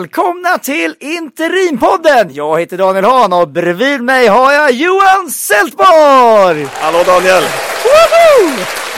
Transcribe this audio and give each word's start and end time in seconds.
välkomna 0.00 0.58
till 0.58 0.94
Interimpodden! 1.00 2.34
Jag 2.34 2.60
heter 2.60 2.78
Daniel 2.78 3.04
Hahn 3.04 3.32
och 3.32 3.48
bredvid 3.48 4.02
mig 4.02 4.26
har 4.26 4.52
jag 4.52 4.72
Johan 4.72 5.30
Seltborg! 5.30 6.64
Hallå 6.64 7.02
Daniel! 7.06 7.42
Woho! 7.84 8.50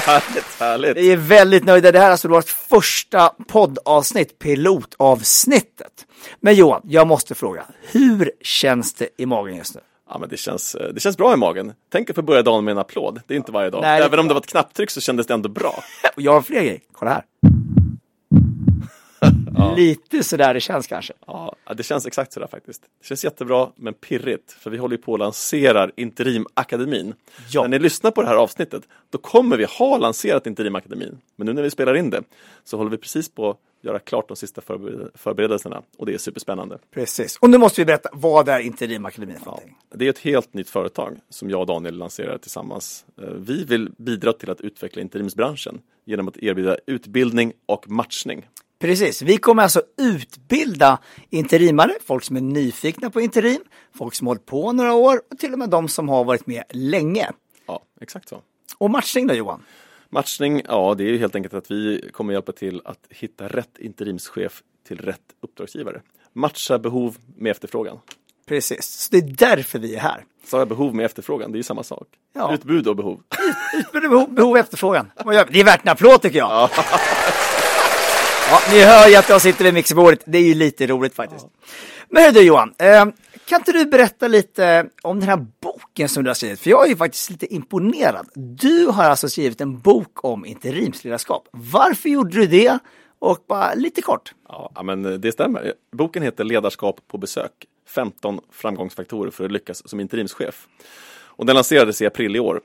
Härligt, 0.07 0.61
härligt. 0.61 0.97
Vi 0.97 1.13
är 1.13 1.17
väldigt 1.17 1.65
nöjda. 1.65 1.93
Det 1.93 1.99
här 1.99 2.07
är 2.07 2.11
alltså 2.11 2.29
vårt 2.29 2.49
första 2.49 3.29
poddavsnitt, 3.49 4.39
pilotavsnittet. 4.39 6.07
Men 6.41 6.55
Johan, 6.55 6.81
jag 6.85 7.07
måste 7.07 7.35
fråga, 7.35 7.65
hur 7.93 8.33
känns 8.41 8.95
det 8.95 9.09
i 9.17 9.27
magen 9.27 9.57
just 9.57 9.75
nu? 9.75 9.81
Ja, 10.11 10.19
men 10.19 10.29
det, 10.29 10.37
känns, 10.37 10.77
det 10.95 11.01
känns 11.01 11.17
bra 11.17 11.33
i 11.33 11.37
magen. 11.37 11.73
Tänk 11.93 12.11
att 12.11 12.17
få 12.17 12.23
börja 12.23 12.43
dagen 12.43 12.65
med 12.65 12.73
en 12.73 12.79
applåd. 12.79 13.21
Det 13.27 13.35
är 13.35 13.39
inte 13.39 13.53
varje 13.53 13.71
dag. 13.71 13.83
Nej, 13.83 14.03
Även 14.03 14.19
om 14.19 14.29
det 14.29 14.35
var 14.35 14.41
ett 14.41 14.47
knapptryck 14.47 14.91
så 14.91 15.01
kändes 15.01 15.27
det 15.27 15.35
ändå 15.35 15.49
bra. 15.49 15.83
Och 16.17 16.23
jag 16.23 16.33
har 16.33 16.43
fler 16.43 16.61
grejer. 16.61 16.81
Kolla 16.93 17.11
här. 17.11 17.23
Lite 19.77 20.23
sådär 20.25 20.55
det 20.55 20.61
känns 20.61 20.87
kanske. 20.87 21.13
Ja, 21.27 21.57
det 21.77 21.83
känns 21.83 22.07
exakt 22.07 22.33
sådär 22.33 22.47
faktiskt. 22.47 22.83
Det 23.01 23.07
känns 23.07 23.25
jättebra, 23.25 23.69
men 23.77 23.95
pirrigt. 23.95 24.53
För 24.53 24.71
vi 24.71 24.77
håller 24.79 24.97
ju 24.97 25.03
på 25.03 25.15
att 25.15 25.21
lansera 25.21 25.91
Interimakademin. 25.97 27.15
Ja. 27.53 27.63
När 27.63 27.69
ni 27.69 27.79
lyssnar 27.79 28.11
på 28.11 28.23
det 28.23 28.29
här 28.29 28.37
avsnittet, 28.37 28.83
då 29.11 29.19
kommer 29.19 29.57
vi 29.57 29.65
ha 29.65 29.99
lanserat 29.99 30.47
Interimakademin. 30.47 31.19
Men 31.37 31.47
nu 31.47 31.53
när 31.53 31.63
vi 31.63 31.71
spelar 31.71 31.95
in 31.95 32.11
det, 32.11 32.23
så 32.65 32.77
håller 32.77 32.91
vi 32.91 32.97
precis 32.97 33.29
på 33.29 33.51
att 33.51 33.57
göra 33.85 33.99
klart 33.99 34.29
de 34.29 34.37
sista 34.37 34.61
förbered- 34.61 35.11
förberedelserna. 35.15 35.83
Och 35.97 36.07
det 36.07 36.15
är 36.15 36.19
superspännande. 36.19 36.79
Precis. 36.95 37.37
Och 37.37 37.51
nu 37.51 37.59
måste 37.59 37.81
vi 37.81 37.85
berätta, 37.85 38.09
vad 38.13 38.49
är 38.49 38.59
Interimakademin 38.61 39.37
för 39.37 39.43
Ja, 39.45 39.51
någonting? 39.51 39.77
det 39.95 40.05
är 40.07 40.11
ett 40.11 40.19
helt 40.19 40.55
nytt 40.55 40.71
företag 40.71 41.17
som 41.29 41.51
jag 41.51 41.61
och 41.61 41.67
Daniel 41.67 41.99
lanserar 41.99 42.39
tillsammans. 42.39 43.05
Eh, 43.23 43.29
Vi 43.29 43.65
vill 43.65 43.91
bidra 43.99 44.33
till 44.33 44.51
att 44.51 44.61
utveckla 44.61 45.03
interimsbranschen 45.03 45.81
genom 46.05 46.29
att 46.29 46.37
erbjuda 46.37 46.77
utbildning 46.87 47.53
och 47.67 47.89
matchning. 47.91 48.47
Precis, 48.83 49.23
vi 49.23 49.37
kommer 49.37 49.63
alltså 49.63 49.83
utbilda 49.99 50.99
interimare, 51.31 51.93
folk 52.07 52.25
som 52.25 52.37
är 52.37 52.41
nyfikna 52.41 53.11
på 53.11 53.21
interim, 53.21 53.61
folk 53.95 54.15
som 54.15 54.27
har 54.27 54.31
hållit 54.35 54.47
på 54.47 54.73
några 54.73 54.95
år 54.95 55.23
och 55.31 55.39
till 55.39 55.53
och 55.53 55.59
med 55.59 55.69
de 55.69 55.89
som 55.89 56.09
har 56.09 56.25
varit 56.25 56.47
med 56.47 56.65
länge. 56.71 57.31
Ja, 57.67 57.83
exakt 58.01 58.29
så. 58.29 58.41
Och 58.79 58.91
matchning 58.91 59.27
då 59.27 59.35
Johan? 59.35 59.63
Matchning, 60.09 60.63
ja 60.69 60.95
det 60.99 61.05
är 61.05 61.09
ju 61.09 61.19
helt 61.19 61.35
enkelt 61.35 61.55
att 61.55 61.71
vi 61.71 62.11
kommer 62.13 62.33
hjälpa 62.33 62.53
till 62.53 62.83
att 62.85 62.99
hitta 63.11 63.49
rätt 63.49 63.79
interimschef 63.79 64.63
till 64.89 64.99
rätt 64.99 65.21
uppdragsgivare. 65.43 66.01
Matcha 66.33 66.79
behov 66.79 67.17
med 67.37 67.51
efterfrågan. 67.51 67.99
Precis, 68.47 68.85
så 68.85 69.09
det 69.11 69.19
är 69.19 69.57
därför 69.57 69.79
vi 69.79 69.95
är 69.95 70.01
här. 70.01 70.25
Sa 70.45 70.59
jag 70.59 70.69
behov 70.69 70.95
med 70.95 71.05
efterfrågan? 71.05 71.53
Det 71.53 71.57
är 71.57 71.59
ju 71.59 71.63
samma 71.63 71.83
sak. 71.83 72.09
Ja. 72.33 72.55
Utbud 72.55 72.89
och 72.89 72.97
behov. 72.97 73.21
Utbud, 73.79 74.11
behov, 74.11 74.35
behov 74.35 74.51
och 74.51 74.59
efterfrågan. 74.59 75.11
Det 75.25 75.61
är 75.61 75.65
värt 75.65 75.83
en 75.83 75.89
applåd 75.89 76.23
tycker 76.23 76.39
jag. 76.39 76.51
Ja, 76.51 76.71
ni 78.73 78.85
hör 78.85 79.09
ju 79.09 79.17
att 79.17 79.29
jag 79.29 79.43
sitter 79.43 79.65
vid 79.65 79.75
mixerbordet. 79.75 80.23
Det 80.25 80.39
är 80.39 80.43
ju 80.43 80.55
lite 80.55 80.87
roligt 80.87 81.15
faktiskt. 81.15 81.47
Men 82.09 82.35
du 82.35 82.43
Johan, 82.43 82.75
eh, 82.79 83.05
kan 83.45 83.61
inte 83.61 83.73
du 83.73 83.85
berätta 83.85 84.29
lite 84.29 84.87
om 85.03 85.21
den 85.21 85.29
här 85.29 85.47
boken 85.61 86.09
som 86.09 86.25
du 86.25 86.31
har 86.31 86.35
skrivit? 86.35 86.61
För 86.61 86.71
jag 86.71 86.85
är 86.85 86.89
ju 86.89 86.97
faktiskt 86.97 87.31
lite 87.31 87.55
imponerad. 87.55 88.29
Du 88.35 88.87
har 88.87 89.05
alltså 89.05 89.29
skrivit 89.29 89.61
en 89.61 89.79
bok 89.79 90.25
om 90.25 90.47
interimsledarskap. 90.47 91.49
Varför 91.51 92.09
gjorde 92.09 92.39
du 92.39 92.47
det? 92.47 92.79
Och 93.19 93.45
bara 93.49 93.75
lite 93.75 94.03
kort. 94.03 94.35
Ja, 94.49 94.83
men 94.85 95.21
det 95.21 95.33
stämmer. 95.33 95.73
Boken 95.93 96.23
heter 96.23 96.45
Ledarskap 96.45 97.01
på 97.09 97.19
besök. 97.19 97.53
15 97.89 98.41
framgångsfaktorer 98.53 99.31
för 99.31 99.45
att 99.45 99.53
lyckas 99.53 99.89
som 99.89 100.01
interimschef. 100.01 100.67
Och 101.15 101.47
den 101.47 101.55
lanserades 101.55 102.03
i 102.03 102.07
april 102.07 102.37
i 102.37 102.41
år. 102.41 102.61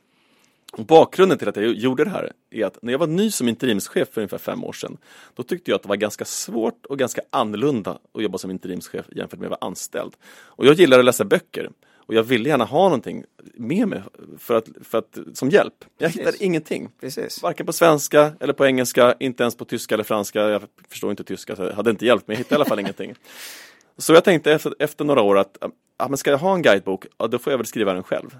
Bakgrunden 0.84 1.38
till 1.38 1.50
att 1.50 1.56
jag 1.56 1.74
gjorde 1.74 2.04
det 2.04 2.10
här 2.10 2.32
är 2.52 2.66
att 2.66 2.78
när 2.82 2.92
jag 2.92 3.00
var 3.00 3.08
ny 3.08 3.32
som 3.32 3.48
interimschef 3.48 4.08
för 4.12 4.22
ungefär 4.22 4.38
fem 4.38 4.64
år 4.64 4.74
sedan, 4.74 4.98
då 5.36 5.44
tyckte 5.44 5.72
jag 5.72 5.76
att 5.76 5.84
det 5.84 5.90
var 5.90 5.96
ganska 5.96 6.26
svårt 6.26 6.86
och 6.86 7.00
ganska 7.00 7.22
annorlunda 7.30 8.00
att 8.14 8.24
jobba 8.24 8.38
som 8.38 8.52
interimschef 8.52 9.06
jämfört 9.16 9.40
med 9.40 9.46
att 9.46 9.62
vara 9.62 9.70
anställd. 9.70 10.14
Och 10.30 10.66
jag 10.66 10.74
gillar 10.74 11.00
att 11.00 11.06
läsa 11.06 11.26
böcker. 11.26 11.70
Och 11.96 12.14
jag 12.14 12.24
ville 12.24 12.50
gärna 12.50 12.66
ha 12.66 12.84
någonting 12.84 13.24
med 13.54 13.88
mig 13.88 14.02
för 14.38 14.56
att, 14.56 14.68
för 14.82 14.98
att, 14.98 15.18
som 15.34 15.50
hjälp. 15.50 15.86
Jag 15.98 16.10
hittade 16.10 16.44
ingenting. 16.44 16.90
Precis. 17.00 17.44
Varken 17.44 17.66
på 17.66 17.74
svenska 17.74 18.34
eller 18.40 18.54
på 18.54 18.66
engelska, 18.66 19.16
inte 19.20 19.44
ens 19.44 19.56
på 19.58 19.66
tyska 19.66 19.96
eller 19.96 20.04
franska. 20.04 20.50
Jag 20.50 20.62
förstår 20.90 21.12
inte 21.12 21.24
tyska 21.24 21.56
så 21.56 21.64
det 21.64 21.74
hade 21.74 21.90
inte 21.90 22.06
hjälpt, 22.06 22.28
men 22.28 22.34
jag 22.34 22.38
hittade 22.38 22.56
i 22.56 22.58
alla 22.58 22.66
fall 22.66 22.80
ingenting. 22.80 23.16
Så 24.00 24.14
jag 24.14 24.24
tänkte 24.24 24.52
efter, 24.52 24.74
efter 24.80 25.06
några 25.06 25.22
år 25.22 25.38
att 25.38 25.58
men 26.10 26.18
ska 26.18 26.32
jag 26.32 26.38
ha 26.38 26.54
en 26.56 26.62
guidebok, 26.62 27.06
ja, 27.18 27.28
då 27.28 27.40
får 27.40 27.54
jag 27.54 27.58
väl 27.58 27.66
skriva 27.66 27.94
den 27.94 28.04
själv. 28.04 28.38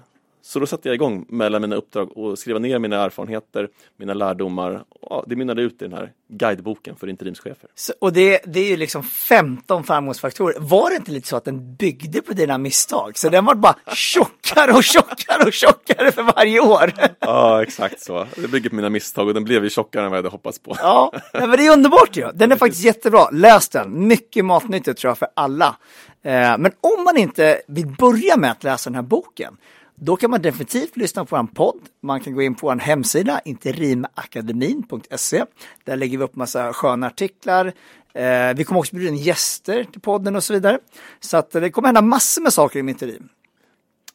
Så 0.48 0.58
då 0.58 0.66
satte 0.66 0.88
jag 0.88 0.94
igång 0.94 1.26
mellan 1.28 1.62
mina 1.62 1.76
uppdrag 1.76 2.16
och 2.16 2.38
skriva 2.38 2.58
ner 2.58 2.78
mina 2.78 2.96
erfarenheter, 3.04 3.68
mina 3.96 4.14
lärdomar. 4.14 4.84
Ja, 5.10 5.24
det 5.26 5.36
mynnade 5.36 5.62
ut 5.62 5.82
i 5.82 5.84
den 5.84 5.92
här 5.92 6.12
guideboken 6.28 6.96
för 6.96 7.08
interimschefer. 7.08 7.70
Så, 7.74 7.92
och 8.00 8.12
det, 8.12 8.40
det 8.44 8.60
är 8.60 8.68
ju 8.68 8.76
liksom 8.76 9.02
15 9.02 9.84
framgångsfaktorer. 9.84 10.54
Var 10.58 10.90
det 10.90 10.96
inte 10.96 11.10
lite 11.10 11.28
så 11.28 11.36
att 11.36 11.44
den 11.44 11.74
byggde 11.74 12.22
på 12.22 12.32
dina 12.32 12.58
misstag? 12.58 13.18
Så 13.18 13.28
den 13.28 13.44
var 13.44 13.54
bara 13.54 13.76
tjockare 13.94 14.72
och 14.72 14.84
tjockare 14.84 15.44
och 15.46 15.52
tjockare 15.52 16.12
för 16.12 16.22
varje 16.22 16.60
år. 16.60 16.92
Ja, 17.20 17.62
exakt 17.62 18.00
så. 18.00 18.26
Det 18.36 18.48
bygger 18.48 18.70
på 18.70 18.76
mina 18.76 18.90
misstag 18.90 19.28
och 19.28 19.34
den 19.34 19.44
blev 19.44 19.64
ju 19.64 19.70
tjockare 19.70 20.04
än 20.04 20.10
vad 20.10 20.18
jag 20.18 20.22
hade 20.22 20.32
hoppats 20.32 20.58
på. 20.58 20.76
Ja, 20.78 21.12
men 21.32 21.50
det 21.50 21.66
är 21.66 21.72
underbart 21.72 22.16
ju. 22.16 22.32
Den 22.34 22.52
är 22.52 22.56
faktiskt 22.56 22.84
jättebra. 22.84 23.30
Läs 23.32 23.68
den. 23.68 24.08
Mycket 24.08 24.44
matnyttigt 24.44 25.00
tror 25.00 25.10
jag 25.10 25.18
för 25.18 25.28
alla. 25.34 25.76
Eh, 26.22 26.58
men 26.58 26.72
om 26.80 27.04
man 27.04 27.16
inte 27.16 27.60
vill 27.66 27.86
börja 27.86 28.36
med 28.36 28.50
att 28.50 28.64
läsa 28.64 28.90
den 28.90 28.94
här 28.94 29.02
boken, 29.02 29.56
då 30.00 30.16
kan 30.16 30.30
man 30.30 30.42
definitivt 30.42 30.96
lyssna 30.96 31.24
på 31.24 31.36
en 31.36 31.46
podd. 31.46 31.80
Man 32.02 32.20
kan 32.20 32.34
gå 32.34 32.42
in 32.42 32.54
på 32.54 32.66
vår 32.66 32.76
hemsida, 32.76 33.40
interimakademin.se. 33.44 35.44
Där 35.84 35.96
lägger 35.96 36.18
vi 36.18 36.24
upp 36.24 36.36
massa 36.36 36.72
sköna 36.72 37.06
artiklar. 37.06 37.72
Eh, 38.14 38.54
vi 38.56 38.64
kommer 38.64 38.78
också 38.78 38.96
bjuda 38.96 39.10
in 39.10 39.16
gäster 39.16 39.84
till 39.84 40.00
podden 40.00 40.36
och 40.36 40.44
så 40.44 40.52
vidare. 40.52 40.78
Så 41.20 41.36
att 41.36 41.50
det 41.50 41.70
kommer 41.70 41.88
hända 41.88 42.02
massor 42.02 42.42
med 42.42 42.52
saker 42.52 42.78
i 42.78 42.90
interim. 42.90 43.28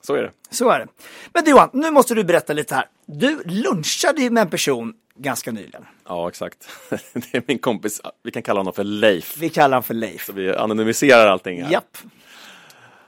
Så 0.01 0.15
är 0.15 0.21
det. 0.21 0.31
Så 0.49 0.69
är 0.69 0.79
det. 0.79 0.87
Men 1.33 1.43
du 1.43 1.51
Johan, 1.51 1.69
nu 1.73 1.91
måste 1.91 2.15
du 2.15 2.23
berätta 2.23 2.53
lite 2.53 2.75
här. 2.75 2.85
Du 3.05 3.43
lunchade 3.45 4.21
ju 4.21 4.29
med 4.29 4.41
en 4.41 4.49
person 4.49 4.93
ganska 5.15 5.51
nyligen. 5.51 5.85
Ja, 6.07 6.29
exakt. 6.29 6.67
Det 7.13 7.33
är 7.33 7.43
min 7.47 7.59
kompis, 7.59 8.01
vi 8.23 8.31
kan 8.31 8.43
kalla 8.43 8.59
honom 8.59 8.73
för 8.73 8.83
Leif. 8.83 9.37
Vi 9.37 9.49
kallar 9.49 9.69
honom 9.69 9.83
för 9.83 9.93
Leif. 9.93 10.25
Så 10.25 10.33
vi 10.33 10.55
anonymiserar 10.55 11.27
allting 11.27 11.63
här. 11.63 11.71
Japp. 11.71 11.97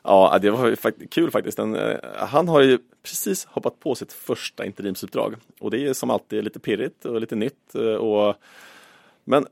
Ja, 0.07 0.39
det 0.41 0.51
var 0.51 0.75
fakt- 0.75 1.09
kul 1.09 1.31
faktiskt. 1.31 1.57
Den, 1.57 1.75
eh, 1.75 1.97
han 2.13 2.47
har 2.47 2.61
ju 2.61 2.79
precis 3.03 3.45
hoppat 3.45 3.79
på 3.79 3.95
sitt 3.95 4.13
första 4.13 4.66
interimsuppdrag. 4.66 5.35
Och 5.59 5.71
det 5.71 5.88
är 5.88 5.93
som 5.93 6.09
alltid 6.09 6.43
lite 6.43 6.59
pirrigt 6.59 7.05
och 7.05 7.21
lite 7.21 7.35
nytt. 7.35 7.75
Eh, 7.75 7.81
och, 7.81 8.35
men 9.23 9.45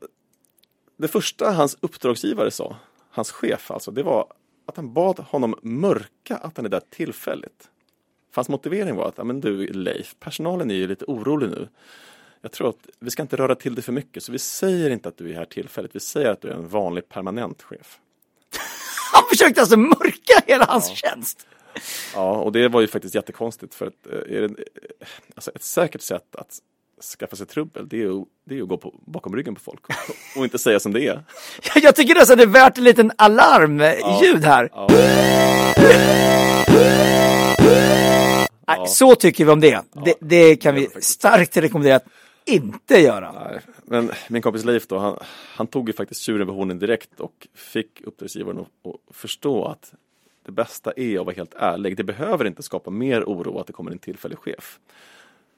det 0.96 1.08
första 1.08 1.50
hans 1.50 1.76
uppdragsgivare 1.80 2.50
sa, 2.50 2.76
hans 3.10 3.30
chef 3.30 3.70
alltså, 3.70 3.90
det 3.90 4.02
var 4.02 4.26
att 4.66 4.76
han 4.76 4.92
bad 4.92 5.18
honom 5.18 5.54
mörka 5.62 6.36
att 6.36 6.56
han 6.56 6.66
är 6.66 6.70
där 6.70 6.82
tillfälligt. 6.90 7.70
För 8.30 8.36
hans 8.36 8.48
motivering 8.48 8.96
var 8.96 9.08
att, 9.08 9.26
men 9.26 9.40
du 9.40 9.66
Leif, 9.66 10.16
personalen 10.20 10.70
är 10.70 10.74
ju 10.74 10.86
lite 10.86 11.04
orolig 11.04 11.50
nu. 11.50 11.68
Jag 12.40 12.52
tror 12.52 12.68
att 12.68 12.88
vi 12.98 13.10
ska 13.10 13.22
inte 13.22 13.36
röra 13.36 13.54
till 13.54 13.74
det 13.74 13.82
för 13.82 13.92
mycket, 13.92 14.22
så 14.22 14.32
vi 14.32 14.38
säger 14.38 14.90
inte 14.90 15.08
att 15.08 15.16
du 15.16 15.30
är 15.30 15.34
här 15.34 15.44
tillfälligt. 15.44 15.96
Vi 15.96 16.00
säger 16.00 16.30
att 16.30 16.40
du 16.40 16.48
är 16.48 16.54
en 16.54 16.68
vanlig 16.68 17.08
permanent 17.08 17.62
chef. 17.62 18.00
Han 19.14 19.24
försökte 19.30 19.60
alltså 19.60 19.76
mörka 19.76 20.42
hela 20.46 20.64
hans 20.64 20.88
tjänst. 20.88 21.46
Ja, 22.14 22.30
och 22.36 22.52
det 22.52 22.68
var 22.68 22.80
ju 22.80 22.86
faktiskt 22.86 23.14
jättekonstigt 23.14 23.74
för 23.74 23.86
att 23.86 24.06
eh, 24.12 24.36
är 24.36 24.40
det, 24.40 24.44
eh, 24.44 25.06
alltså 25.34 25.50
ett 25.54 25.62
säkert 25.62 26.00
sätt 26.02 26.36
att 26.38 26.58
skaffa 27.18 27.36
sig 27.36 27.46
trubbel 27.46 27.88
det 27.88 27.96
är 27.96 28.00
ju, 28.00 28.24
det 28.46 28.54
är 28.54 28.56
ju 28.56 28.62
att 28.62 28.68
gå 28.68 28.76
på, 28.76 28.94
bakom 29.06 29.36
ryggen 29.36 29.54
på 29.54 29.60
folk 29.60 29.80
och 30.36 30.44
inte 30.44 30.58
säga 30.58 30.80
som 30.80 30.92
det 30.92 31.06
är. 31.06 31.22
Jag 31.82 31.96
tycker 31.96 32.14
nästan 32.14 32.36
det 32.36 32.42
är 32.44 32.46
värt 32.46 32.78
en 32.78 32.84
liten 32.84 33.12
alarmljud 33.18 34.44
här. 34.44 34.68
Ja, 34.72 34.88
Nej, 38.66 38.86
Så 38.88 39.14
tycker 39.14 39.44
vi 39.44 39.50
om 39.50 39.60
det. 39.60 39.80
det. 40.04 40.14
Det 40.20 40.56
kan 40.56 40.74
vi 40.74 40.88
starkt 41.00 41.56
rekommendera 41.56 42.00
inte 42.44 42.98
göra. 42.98 43.32
nej. 43.32 43.60
Men 43.84 44.10
min 44.28 44.42
kompis 44.42 44.64
Leif 44.64 44.86
då, 44.86 44.98
han, 44.98 45.18
han 45.56 45.66
tog 45.66 45.88
ju 45.88 45.92
faktiskt 45.92 46.20
tjuren 46.20 46.46
vid 46.46 46.56
hornen 46.56 46.78
direkt 46.78 47.20
och 47.20 47.48
fick 47.54 48.00
uppdragsgivaren 48.04 48.58
att, 48.58 48.66
att 48.92 49.16
förstå 49.16 49.64
att 49.64 49.94
det 50.42 50.52
bästa 50.52 50.92
är 50.96 51.18
att 51.18 51.26
vara 51.26 51.34
helt 51.36 51.54
ärlig. 51.54 51.96
Det 51.96 52.04
behöver 52.04 52.44
inte 52.44 52.62
skapa 52.62 52.90
mer 52.90 53.24
oro 53.24 53.58
att 53.58 53.66
det 53.66 53.72
kommer 53.72 53.90
en 53.90 53.98
tillfällig 53.98 54.38
chef. 54.38 54.78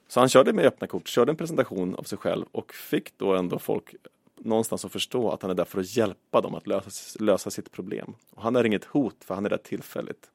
Så 0.08 0.20
han 0.20 0.28
körde 0.28 0.52
med 0.52 0.66
öppna 0.66 0.86
kort, 0.86 1.08
körde 1.08 1.32
en 1.32 1.36
presentation 1.36 1.94
av 1.94 2.02
sig 2.02 2.18
själv 2.18 2.46
och 2.52 2.74
fick 2.74 3.18
då 3.18 3.34
ändå 3.34 3.58
folk 3.58 3.94
någonstans 4.40 4.84
att 4.84 4.92
förstå 4.92 5.30
att 5.30 5.42
han 5.42 5.50
är 5.50 5.54
där 5.54 5.64
för 5.64 5.80
att 5.80 5.96
hjälpa 5.96 6.40
dem 6.40 6.54
att 6.54 6.66
lösa, 6.66 7.18
lösa 7.24 7.50
sitt 7.50 7.72
problem. 7.72 8.14
Och 8.30 8.42
han 8.42 8.56
är 8.56 8.64
inget 8.64 8.84
hot, 8.84 9.16
för 9.24 9.34
han 9.34 9.46
är 9.46 9.50
där 9.50 9.56
tillfälligt. 9.56 10.30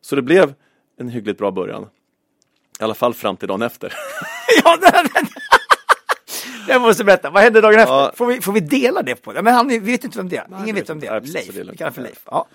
Så 0.00 0.16
det 0.16 0.22
blev 0.22 0.54
en 0.96 1.08
hyggligt 1.08 1.38
bra 1.38 1.50
början. 1.50 1.88
I 2.80 2.84
alla 2.84 2.94
fall 2.94 3.14
fram 3.14 3.36
till 3.36 3.48
dagen 3.48 3.62
efter. 3.62 3.92
Ja, 4.64 4.78
nej, 4.80 5.04
men... 5.14 5.26
Jag 6.68 6.82
måste 6.82 7.04
berätta, 7.04 7.30
vad 7.30 7.42
hände 7.42 7.60
dagen 7.60 7.80
efter? 7.80 7.94
Ja. 7.94 8.12
Får, 8.14 8.26
vi, 8.26 8.40
får 8.40 8.52
vi 8.52 8.60
dela 8.60 9.02
det 9.02 9.14
på 9.14 9.32
det? 9.32 9.42
Men 9.42 9.54
han 9.54 9.68
vi 9.68 9.78
vet 9.78 10.04
inte 10.04 10.18
vem 10.18 10.28
det 10.28 10.36
är. 10.36 10.46
Nej, 10.48 10.60
Ingen 10.62 10.74
vet 10.74 10.90
vem 10.90 11.00
det 11.00 11.06
är. 11.06 11.20
Leif, 11.20 11.56
vi 11.56 11.76
kallar 11.76 11.90
för 11.90 12.02
Leif. 12.02 12.22
Ja. 12.24 12.46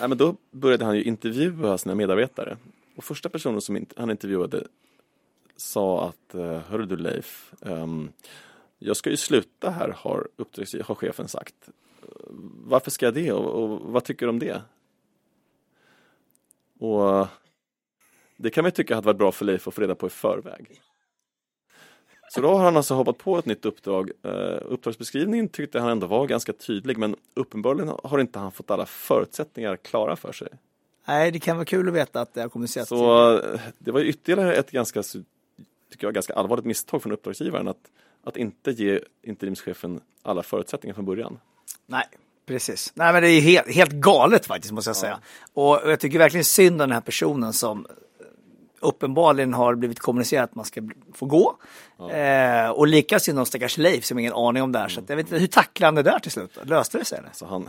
Nej, 0.00 0.08
men 0.08 0.18
då 0.18 0.36
började 0.50 0.84
han 0.84 0.96
ju 0.96 1.02
intervjua 1.02 1.78
sina 1.78 1.94
medarbetare. 1.94 2.56
Och 2.96 3.04
första 3.04 3.28
personen 3.28 3.60
som 3.60 3.86
han 3.96 4.10
intervjuade 4.10 4.64
sa 5.56 6.08
att, 6.08 6.34
eh, 6.34 6.58
hörru 6.58 6.86
du 6.86 6.96
Leif, 6.96 7.52
ehm, 7.66 8.12
jag 8.78 8.96
ska 8.96 9.10
ju 9.10 9.16
sluta 9.16 9.70
här, 9.70 9.94
har, 9.96 10.28
uppdrags, 10.36 10.74
har 10.84 10.94
chefen 10.94 11.28
sagt. 11.28 11.54
Varför 12.64 12.90
ska 12.90 13.06
jag 13.06 13.14
det 13.14 13.32
och, 13.32 13.62
och 13.62 13.80
vad 13.80 14.04
tycker 14.04 14.26
du 14.26 14.30
om 14.30 14.38
det? 14.38 14.62
Och 16.78 17.26
det 18.36 18.50
kan 18.50 18.62
man 18.62 18.68
ju 18.68 18.74
tycka 18.74 18.94
hade 18.94 19.06
varit 19.06 19.18
bra 19.18 19.32
för 19.32 19.44
Leif 19.44 19.68
att 19.68 19.74
få 19.74 19.80
reda 19.80 19.94
på 19.94 20.06
i 20.06 20.10
förväg. 20.10 20.80
Så 22.34 22.40
då 22.40 22.48
har 22.48 22.64
han 22.64 22.76
alltså 22.76 22.94
hoppat 22.94 23.18
på 23.18 23.38
ett 23.38 23.46
nytt 23.46 23.64
uppdrag. 23.64 24.10
Uh, 24.26 24.32
uppdragsbeskrivningen 24.64 25.48
tyckte 25.48 25.80
han 25.80 25.88
ändå 25.90 26.06
var 26.06 26.26
ganska 26.26 26.52
tydlig 26.52 26.98
men 26.98 27.16
uppenbarligen 27.34 27.94
har 28.04 28.18
inte 28.18 28.38
han 28.38 28.52
fått 28.52 28.70
alla 28.70 28.86
förutsättningar 28.86 29.76
klara 29.76 30.16
för 30.16 30.32
sig. 30.32 30.48
Nej, 31.06 31.30
det 31.30 31.38
kan 31.38 31.56
vara 31.56 31.64
kul 31.64 31.88
att 31.88 31.94
veta 31.94 32.20
att 32.20 32.34
det 32.34 32.40
har 32.40 32.48
kommunicerats. 32.48 32.88
Så 32.88 33.32
uh, 33.32 33.60
det 33.78 33.90
var 33.90 34.00
ytterligare 34.00 34.54
ett 34.54 34.70
ganska, 34.70 35.02
tycker 35.02 35.26
jag, 36.06 36.14
ganska 36.14 36.34
allvarligt 36.34 36.64
misstag 36.64 37.02
från 37.02 37.12
uppdragsgivaren 37.12 37.68
att, 37.68 37.90
att 38.24 38.36
inte 38.36 38.70
ge 38.70 39.00
interimschefen 39.22 40.00
alla 40.22 40.42
förutsättningar 40.42 40.94
från 40.94 41.04
början. 41.04 41.38
Nej, 41.86 42.04
Precis. 42.46 42.92
Nej, 42.94 43.12
men 43.12 43.22
det 43.22 43.28
är 43.28 43.40
helt, 43.40 43.74
helt 43.74 43.92
galet 43.92 44.46
faktiskt 44.46 44.72
måste 44.72 44.88
jag 44.88 44.96
säga. 44.96 45.18
Och 45.54 45.80
jag 45.84 46.00
tycker 46.00 46.18
verkligen 46.18 46.44
synd 46.44 46.72
om 46.72 46.78
den 46.88 46.92
här 46.92 47.00
personen 47.00 47.52
som 47.52 47.86
uppenbarligen 48.82 49.54
har 49.54 49.74
blivit 49.74 49.98
kommunicerat 50.00 50.50
att 50.50 50.54
man 50.54 50.64
ska 50.64 50.82
få 51.14 51.26
gå. 51.26 51.56
Ja. 51.98 52.10
Eh, 52.10 52.70
och 52.70 52.86
lika 52.86 53.18
synd 53.18 53.38
om 53.38 53.46
stackars 53.46 53.78
Leif 53.78 54.04
som 54.04 54.18
ingen 54.18 54.32
aning 54.32 54.62
om 54.62 54.72
det 54.72 54.78
här. 54.78 54.88
Så 54.88 55.00
jag 55.08 55.16
vet 55.16 55.26
inte, 55.26 55.38
hur 55.38 55.46
tacklade 55.46 55.86
han 55.86 55.94
det 55.94 56.02
där 56.02 56.18
till 56.18 56.30
slut? 56.30 56.58
Löste 56.62 56.98
det 56.98 57.04
sig? 57.04 57.18
Eller? 57.18 57.28
Alltså 57.28 57.46
han, 57.46 57.68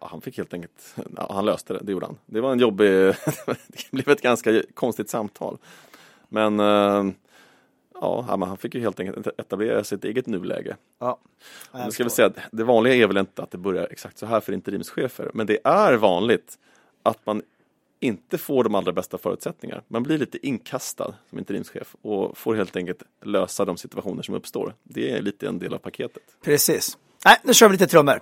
han 0.00 0.20
fick 0.20 0.36
helt 0.36 0.54
enkelt, 0.54 0.94
ja, 1.16 1.30
han 1.30 1.44
löste 1.44 1.72
det, 1.72 1.80
det 1.82 1.92
gjorde 1.92 2.06
han. 2.06 2.18
Det 2.26 2.40
var 2.40 2.52
en 2.52 2.58
jobbig, 2.58 2.90
det 3.68 3.90
blev 3.90 4.08
ett 4.08 4.22
ganska 4.22 4.62
konstigt 4.74 5.10
samtal. 5.10 5.58
Men 6.28 6.60
eh, 6.60 7.12
ja, 7.94 8.24
han 8.28 8.56
fick 8.56 8.74
ju 8.74 8.80
helt 8.80 9.00
enkelt 9.00 9.26
etablera 9.38 9.84
sitt 9.84 10.04
eget 10.04 10.26
nuläge. 10.26 10.76
Ja, 10.98 11.18
jag 11.72 11.92
ska 11.92 12.04
väl 12.04 12.10
säga 12.10 12.26
att 12.26 12.38
det 12.52 12.64
vanliga 12.64 12.94
är 12.94 13.06
väl 13.06 13.16
inte 13.16 13.42
att 13.42 13.50
det 13.50 13.58
börjar 13.58 13.88
exakt 13.90 14.18
så 14.18 14.26
här 14.26 14.40
för 14.40 14.52
interimschefer, 14.52 15.30
men 15.34 15.46
det 15.46 15.58
är 15.64 15.94
vanligt 15.94 16.58
att 17.02 17.26
man 17.26 17.42
inte 18.00 18.38
får 18.38 18.64
de 18.64 18.74
allra 18.74 18.92
bästa 18.92 19.18
förutsättningar. 19.18 19.82
Man 19.88 20.02
blir 20.02 20.18
lite 20.18 20.46
inkastad 20.46 21.14
som 21.30 21.38
interimschef 21.38 21.96
och 22.02 22.38
får 22.38 22.54
helt 22.54 22.76
enkelt 22.76 23.02
lösa 23.24 23.64
de 23.64 23.76
situationer 23.76 24.22
som 24.22 24.34
uppstår. 24.34 24.74
Det 24.82 25.10
är 25.10 25.22
lite 25.22 25.48
en 25.48 25.58
del 25.58 25.74
av 25.74 25.78
paketet. 25.78 26.22
Precis. 26.44 26.98
Nej, 27.24 27.36
nu 27.44 27.54
kör 27.54 27.68
vi 27.68 27.72
lite 27.72 27.86
trummor. 27.86 28.20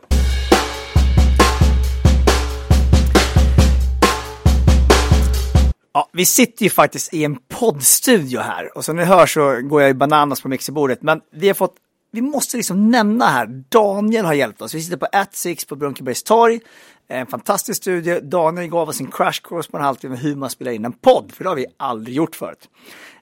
Ja, 5.92 6.10
vi 6.12 6.24
sitter 6.24 6.64
ju 6.64 6.70
faktiskt 6.70 7.14
i 7.14 7.24
en 7.24 7.36
poddstudio 7.48 8.40
här 8.40 8.76
och 8.76 8.84
som 8.84 8.96
ni 8.96 9.04
hör 9.04 9.26
så 9.26 9.60
går 9.62 9.82
jag 9.82 9.90
i 9.90 9.94
bananas 9.94 10.40
på 10.40 10.48
mixerbordet. 10.48 11.02
Men 11.02 11.20
vi 11.32 11.46
har 11.46 11.54
fått, 11.54 11.74
vi 12.12 12.22
måste 12.22 12.56
liksom 12.56 12.90
nämna 12.90 13.26
här, 13.26 13.46
Daniel 13.68 14.24
har 14.24 14.34
hjälpt 14.34 14.62
oss. 14.62 14.74
Vi 14.74 14.82
sitter 14.82 14.96
på 14.96 15.06
At 15.12 15.46
på 15.68 15.76
Brunkebergs 15.76 16.22
torg. 16.22 16.60
En 17.08 17.26
fantastisk 17.26 17.82
studie. 17.82 18.20
Daniel 18.20 18.68
gav 18.68 18.88
oss 18.88 19.00
en 19.00 19.10
crash 19.10 19.40
course 19.42 19.70
på 19.70 19.76
en 19.76 19.82
halvtimme 19.82 20.16
hur 20.16 20.34
man 20.34 20.50
spelar 20.50 20.72
in 20.72 20.84
en 20.84 20.92
podd, 20.92 21.32
för 21.32 21.44
det 21.44 21.50
har 21.50 21.56
vi 21.56 21.66
aldrig 21.76 22.16
gjort 22.16 22.36
förut. 22.36 22.68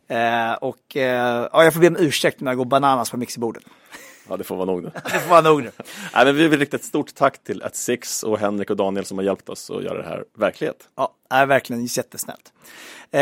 Eh, 0.08 0.52
och 0.52 0.96
eh, 0.96 1.48
ja, 1.52 1.64
jag 1.64 1.75
får 1.75 1.81
be 1.81 1.88
om 1.88 1.96
ursäkt 1.96 2.40
när 2.40 2.50
jag 2.50 2.58
går 2.58 2.64
bananas 2.64 3.10
på 3.10 3.16
mixerbordet. 3.16 3.64
Ja, 4.28 4.36
det 4.36 4.44
får 4.44 4.56
vara 4.56 4.66
nog 4.66 4.82
nu. 4.82 4.90
det 5.04 5.20
får 5.20 5.31
vara 5.31 5.40
nog 5.40 5.62
nu. 5.62 5.70
Nej, 6.14 6.25
men 6.25 6.36
vi 6.36 6.48
vill 6.48 6.60
rikta 6.60 6.76
ett 6.76 6.84
stort 6.84 7.14
tack 7.14 7.44
till 7.44 7.62
At 7.62 7.76
Six 7.76 8.22
och 8.22 8.38
Henrik 8.38 8.70
och 8.70 8.76
Daniel 8.76 9.04
som 9.04 9.19
har 9.19 9.25
hjälpt 9.25 9.48
oss 9.48 9.70
att 9.70 9.84
göra 9.84 10.02
det 10.02 10.08
här 10.08 10.25
verklighet. 10.38 10.88
Ja, 10.96 11.14
är 11.30 11.46
verkligen 11.46 11.84
jättesnällt. 11.84 12.52
Eh, 13.10 13.20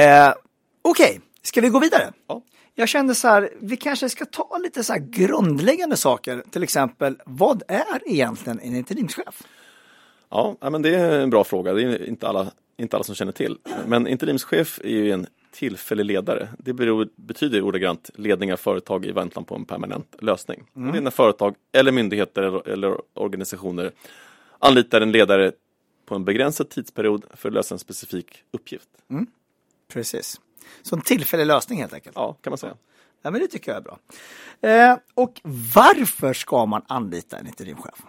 Okej, 0.82 1.04
okay. 1.04 1.20
ska 1.42 1.60
vi 1.60 1.68
gå 1.68 1.78
vidare? 1.78 2.12
Ja. 2.26 2.42
Jag 2.74 2.88
kände 2.88 3.14
så 3.14 3.28
här, 3.28 3.50
vi 3.60 3.76
kanske 3.76 4.08
ska 4.08 4.24
ta 4.24 4.58
lite 4.62 4.84
så 4.84 4.94
grundläggande 4.98 5.96
saker, 5.96 6.44
till 6.50 6.62
exempel 6.62 7.20
vad 7.26 7.62
är 7.68 8.08
egentligen 8.08 8.60
en 8.60 8.76
interimschef? 8.76 9.42
Ja, 10.32 10.56
men 10.70 10.82
det 10.82 10.94
är 10.94 11.20
en 11.20 11.30
bra 11.30 11.44
fråga. 11.44 11.72
Det 11.72 11.82
är 11.82 12.08
inte 12.08 12.28
alla, 12.28 12.50
inte 12.76 12.96
alla 12.96 13.04
som 13.04 13.14
känner 13.14 13.32
till. 13.32 13.58
Men 13.86 14.06
interimschef 14.06 14.80
är 14.84 14.88
ju 14.88 15.10
en 15.10 15.26
tillfällig 15.50 16.04
ledare. 16.04 16.48
Det 16.58 16.72
beror, 16.72 17.08
betyder 17.16 17.62
ordagrant 17.62 18.10
ledning 18.14 18.52
av 18.52 18.56
företag 18.56 19.06
i 19.06 19.12
väntan 19.12 19.44
på 19.44 19.54
en 19.54 19.64
permanent 19.64 20.16
lösning. 20.18 20.64
Mm. 20.76 20.92
Det 20.92 20.98
är 20.98 21.02
när 21.02 21.10
företag 21.10 21.54
eller 21.72 21.92
myndigheter 21.92 22.68
eller, 22.68 22.96
organisationer 23.14 23.92
anlitar 24.58 25.00
en 25.00 25.12
ledare 25.12 25.52
på 26.06 26.14
en 26.14 26.24
begränsad 26.24 26.68
tidsperiod 26.68 27.24
för 27.34 27.48
att 27.48 27.54
lösa 27.54 27.74
en 27.74 27.78
specifik 27.78 28.44
uppgift. 28.50 28.88
Mm. 29.10 29.26
Precis. 29.88 30.40
Så 30.82 30.96
en 30.96 31.02
tillfällig 31.02 31.46
lösning 31.46 31.80
helt 31.80 31.92
enkelt. 31.92 32.16
Ja, 32.16 32.36
kan 32.40 32.50
man 32.50 32.58
säga. 32.58 32.74
Ja, 33.22 33.30
men 33.30 33.40
det 33.40 33.46
tycker 33.46 33.72
jag 33.72 33.78
är 33.78 33.82
bra. 33.82 33.98
Eh, 34.60 34.98
och 35.14 35.40
varför 35.74 36.32
ska 36.32 36.66
man 36.66 36.82
anlita 36.86 37.38
en 37.38 37.46
interimchef? 37.46 38.02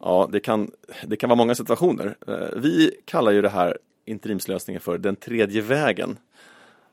Ja, 0.00 0.28
det 0.32 0.40
kan, 0.40 0.70
det 1.06 1.16
kan 1.16 1.28
vara 1.28 1.36
många 1.36 1.54
situationer. 1.54 2.16
Eh, 2.26 2.48
vi 2.56 2.96
kallar 3.04 3.32
ju 3.32 3.42
det 3.42 3.48
här 3.48 3.78
interimslösningen 4.04 4.80
för 4.80 4.98
den 4.98 5.16
tredje 5.16 5.62
vägen. 5.62 6.18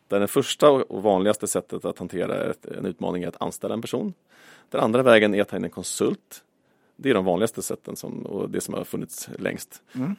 Där 0.08 0.20
det 0.20 0.28
första 0.28 0.72
och 0.72 1.04
vanligaste 1.04 1.48
sättet 1.48 1.86
att 1.86 2.00
hantera 2.00 2.54
en 2.78 2.86
utmaning 2.86 3.24
är 3.24 3.28
att 3.28 3.42
anställa 3.42 3.74
en 3.74 3.82
person. 3.82 4.14
Den 4.70 4.82
andra 4.82 5.04
vägen 5.04 5.36
är 5.36 5.42
att 5.42 5.50
ta 5.50 5.58
in 5.58 5.64
en 5.64 5.70
konsult. 5.70 6.44
Det 6.96 7.10
är 7.10 7.14
de 7.14 7.26
vanligaste 7.26 7.62
sätten 7.62 7.96
som, 7.96 8.26
och 8.26 8.50
det 8.50 8.62
som 8.62 8.74
har 8.74 8.84
funnits 8.84 9.30
längst. 9.40 9.82
Mm. 9.96 10.16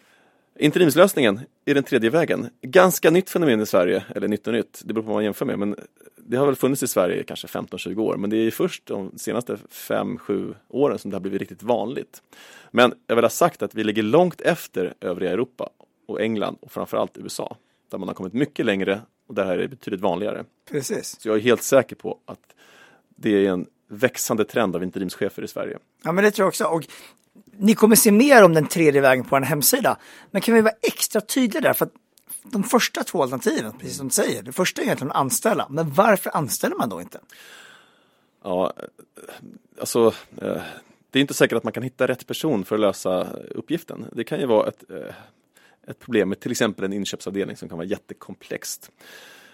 Interimslösningen 0.59 1.41
är 1.65 1.75
den 1.75 1.85
tredje 1.85 2.11
vägen. 2.11 2.51
Ganska 2.63 3.11
nytt 3.11 3.31
fenomen 3.31 3.61
i 3.61 3.67
Sverige, 3.67 4.05
eller 4.15 4.29
nytt 4.29 4.47
och 4.47 4.53
nytt, 4.53 4.83
det 4.85 4.95
beror 4.95 5.03
på 5.03 5.09
vad 5.09 5.17
man 5.17 5.25
jämför 5.25 5.47
med, 5.47 5.59
men 5.59 5.77
det 6.29 6.37
har 6.37 6.47
väl 6.47 6.57
funnits 6.57 6.83
i 6.83 6.89
Sverige 6.89 7.23
kanske 7.23 7.47
15-20 7.47 7.99
år, 7.99 8.17
men 8.17 8.31
det 8.31 8.37
är 8.37 8.51
först 8.51 8.87
de 8.87 9.19
senaste 9.19 9.57
5-7 9.71 10.55
åren 10.69 10.99
som 10.99 11.11
det 11.11 11.15
har 11.15 11.21
blivit 11.21 11.41
riktigt 11.41 11.63
vanligt. 11.63 12.23
Men 12.71 12.95
jag 13.07 13.17
vill 13.17 13.25
ha 13.25 13.31
sagt 13.31 13.63
att 13.63 13.75
vi 13.75 13.85
ligger 13.85 14.03
långt 14.03 14.41
efter 14.41 14.95
övriga 15.01 15.33
Europa 15.33 15.71
och 16.07 16.21
England 16.21 16.57
och 16.61 16.73
framförallt 16.73 17.19
USA, 17.19 17.57
där 17.91 17.99
man 17.99 18.09
har 18.09 18.15
kommit 18.15 18.33
mycket 18.33 18.67
längre 18.67 19.01
och 19.27 19.35
där 19.35 19.47
är 19.47 19.59
det 19.59 19.69
betydligt 19.69 20.01
vanligare. 20.01 20.45
Precis. 20.71 21.21
Så 21.21 21.29
jag 21.29 21.37
är 21.37 21.41
helt 21.41 21.63
säker 21.63 21.97
på 21.97 22.19
att 22.25 22.55
det 23.17 23.47
är 23.47 23.51
en 23.51 23.67
växande 23.89 24.45
trend 24.45 24.77
av 24.77 24.83
interimschefer 24.83 25.43
i 25.43 25.49
Sverige. 25.49 25.79
Ja, 26.05 26.13
men 26.13 26.25
det 26.25 26.31
tror 26.31 26.45
jag 26.45 26.49
också. 26.49 26.65
Och 26.65 26.87
ni 27.59 27.75
kommer 27.75 27.97
se 27.97 28.13
mer 28.13 28.45
om 28.45 28.55
den 28.55 28.67
tredje 28.67 29.01
vägen 29.01 29.25
på 29.25 29.37
en 29.37 29.43
hemsida. 29.43 29.99
Men 30.31 30.43
kan 30.43 30.55
vi 30.55 30.61
vara 30.61 30.75
extra 30.83 31.21
tydliga 31.21 31.61
där? 31.61 31.73
För 31.73 31.87
att 31.87 31.93
de 32.53 32.63
första 32.65 33.05
två 33.05 33.23
alternativen, 33.23 33.73
precis 33.79 33.97
som 33.97 34.09
du 34.09 34.15
säger, 34.15 34.43
det 34.43 34.53
första 34.53 34.81
är 34.81 34.85
egentligen 34.85 35.11
att 35.11 35.17
anställa. 35.17 35.67
Men 35.71 35.93
varför 35.93 36.37
anställer 36.37 36.77
man 36.77 36.89
då 36.89 37.01
inte? 37.01 37.21
Ja, 38.43 38.73
eh, 38.77 38.85
alltså 39.81 40.07
eh, 40.37 40.63
det 41.11 41.19
är 41.19 41.21
inte 41.21 41.35
säkert 41.35 41.57
att 41.57 41.65
man 41.65 41.73
kan 41.73 41.83
hitta 41.83 42.09
rätt 42.09 42.27
person 42.27 42.65
för 42.65 42.75
att 42.75 42.81
lösa 42.81 43.27
uppgiften. 43.51 44.07
Det 44.13 44.25
kan 44.25 44.41
ju 44.41 44.47
vara 44.47 44.69
ett, 44.69 44.91
eh, 44.91 45.15
ett 45.87 45.99
problem 45.99 46.29
med 46.29 46.41
till 46.41 46.51
exempel 46.51 46.85
en 46.85 46.93
inköpsavdelning 46.93 47.57
som 47.57 47.69
kan 47.69 47.79
vara 47.79 47.89
jättekomplext. 47.89 48.91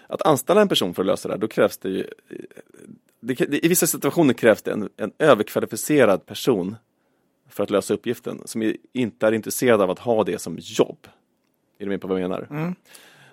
Att 0.07 0.21
anställa 0.21 0.61
en 0.61 0.69
person 0.69 0.93
för 0.93 1.01
att 1.01 1.07
lösa 1.07 1.27
det 1.27 1.33
här, 1.33 1.39
då 1.39 1.47
krävs 1.47 1.77
det 1.77 1.89
ju 1.89 2.07
det, 3.19 3.65
I 3.65 3.67
vissa 3.67 3.87
situationer 3.87 4.33
krävs 4.33 4.61
det 4.61 4.71
en, 4.71 4.89
en 4.97 5.11
överkvalificerad 5.19 6.25
person 6.25 6.75
för 7.49 7.63
att 7.63 7.69
lösa 7.69 7.93
uppgiften 7.93 8.41
som 8.45 8.73
inte 8.93 9.27
är 9.27 9.31
intresserad 9.31 9.81
av 9.81 9.89
att 9.89 9.99
ha 9.99 10.23
det 10.23 10.41
som 10.41 10.57
jobb. 10.59 11.07
Är 11.83 11.85
du 11.85 11.89
med 11.89 12.01
på 12.01 12.07
vad 12.07 12.21
jag 12.21 12.29
menar? 12.29 12.47
Mm. 12.49 12.75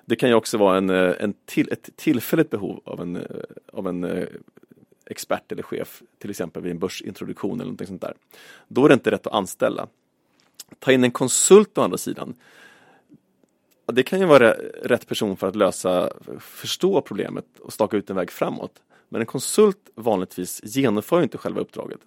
Det 0.05 0.17
kan 0.17 0.29
ju 0.29 0.35
också 0.35 0.59
vara 0.59 0.77
en, 0.77 0.91
eh, 0.91 1.15
en 1.19 1.35
till, 1.45 1.73
ett 1.73 1.91
tillfälligt 1.97 2.51
behov 2.51 2.81
av 2.85 3.01
en, 3.01 3.17
eh, 3.17 3.23
av 3.73 3.89
en 3.89 4.05
eh, 4.05 4.27
expert 5.07 5.53
eller 5.53 5.63
chef, 5.63 6.03
till 6.19 6.31
exempel 6.31 6.63
vid 6.63 6.73
en 6.73 6.79
börsintroduktion 6.79 7.55
eller 7.55 7.65
någonting 7.65 7.87
sånt 7.87 8.01
där. 8.01 8.15
Då 8.69 8.85
är 8.85 8.89
det 8.89 8.95
inte 8.95 9.11
rätt 9.11 9.27
att 9.27 9.33
anställa. 9.33 9.87
Ta 10.79 10.93
in 10.93 11.05
en 11.05 11.11
konsult 11.11 11.79
å 11.79 11.83
andra 11.83 11.99
sidan. 11.99 12.35
Det 13.87 14.03
kan 14.03 14.21
ju 14.21 14.27
vara 14.27 14.53
rätt 14.83 15.09
person 15.09 15.37
för 15.37 15.47
att 15.47 15.57
lösa, 15.57 16.13
förstå 16.41 17.01
problemet 17.01 17.47
och 17.61 17.73
staka 17.73 17.97
ut 17.97 18.11
en 18.11 18.17
väg 18.17 18.31
framåt. 18.31 18.83
Men 19.09 19.21
en 19.21 19.27
konsult 19.27 19.91
vanligtvis 19.95 20.61
genomför 20.65 21.23
inte 21.23 21.39
själva 21.39 21.61
uppdraget. 21.61 22.01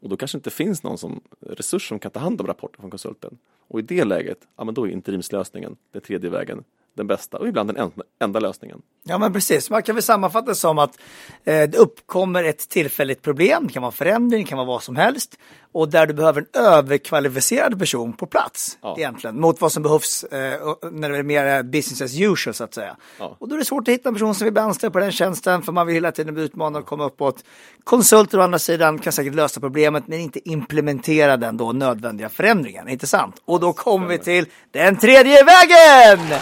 Och 0.00 0.08
då 0.08 0.16
kanske 0.16 0.38
inte 0.38 0.50
finns 0.50 0.82
någon 0.82 0.98
som, 0.98 1.20
resurs 1.40 1.88
som 1.88 1.98
kan 1.98 2.10
ta 2.10 2.20
hand 2.20 2.40
om 2.40 2.46
rapporter 2.46 2.80
från 2.80 2.90
konsulten. 2.90 3.38
Och 3.74 3.80
i 3.80 3.82
det 3.82 4.04
läget, 4.04 4.48
ja 4.56 4.64
men 4.64 4.74
då 4.74 4.86
är 4.86 4.90
interimslösningen, 4.90 5.76
den 5.90 6.02
tredje 6.02 6.30
vägen, 6.30 6.64
den 6.94 7.06
bästa 7.06 7.38
och 7.38 7.48
ibland 7.48 7.74
den 7.74 7.90
enda 8.22 8.40
lösningen. 8.40 8.78
Ja 9.02 9.18
men 9.18 9.32
precis, 9.32 9.70
man 9.70 9.82
kan 9.82 9.94
väl 9.94 10.02
sammanfatta 10.02 10.46
det 10.46 10.54
som 10.54 10.78
att 10.78 10.98
eh, 11.44 11.68
det 11.68 11.76
uppkommer 11.76 12.44
ett 12.44 12.68
tillfälligt 12.68 13.22
problem, 13.22 13.66
det 13.66 13.72
kan 13.72 13.82
vara 13.82 13.92
förändring, 13.92 14.44
det 14.44 14.48
kan 14.48 14.58
vara 14.58 14.66
vad 14.66 14.82
som 14.82 14.96
helst 14.96 15.38
och 15.74 15.88
där 15.88 16.06
du 16.06 16.14
behöver 16.14 16.40
en 16.40 16.62
överkvalificerad 16.62 17.78
person 17.78 18.12
på 18.12 18.26
plats 18.26 18.78
ja. 18.82 18.94
egentligen 18.98 19.40
mot 19.40 19.60
vad 19.60 19.72
som 19.72 19.82
behövs 19.82 20.24
eh, 20.24 20.74
när 20.92 21.10
det 21.10 21.18
är 21.18 21.22
mer 21.22 21.62
business 21.62 22.02
as 22.02 22.20
usual 22.20 22.54
så 22.54 22.64
att 22.64 22.74
säga. 22.74 22.96
Ja. 23.18 23.36
Och 23.38 23.48
då 23.48 23.54
är 23.54 23.58
det 23.58 23.64
svårt 23.64 23.88
att 23.88 23.94
hitta 23.94 24.08
en 24.08 24.14
person 24.14 24.34
som 24.34 24.44
vill 24.44 24.52
bli 24.52 24.62
anställd 24.62 24.92
på 24.92 24.98
den 24.98 25.12
tjänsten 25.12 25.62
för 25.62 25.72
man 25.72 25.86
vill 25.86 25.94
hela 25.94 26.12
tiden 26.12 26.34
bli 26.34 26.42
utmanad 26.42 26.82
och 26.82 26.88
komma 26.88 27.04
uppåt. 27.04 27.44
Konsulter 27.84 28.38
å 28.38 28.42
andra 28.42 28.58
sidan 28.58 28.98
kan 28.98 29.12
säkert 29.12 29.34
lösa 29.34 29.60
problemet 29.60 30.06
men 30.06 30.20
inte 30.20 30.48
implementera 30.48 31.36
den 31.36 31.56
då 31.56 31.72
nödvändiga 31.72 32.28
förändringen, 32.28 32.88
inte 32.88 33.06
sant? 33.06 33.42
Och 33.44 33.60
då 33.60 33.72
kommer 33.72 34.06
vi 34.06 34.18
till 34.18 34.46
den 34.70 34.96
tredje 34.96 35.44
vägen! 35.44 36.40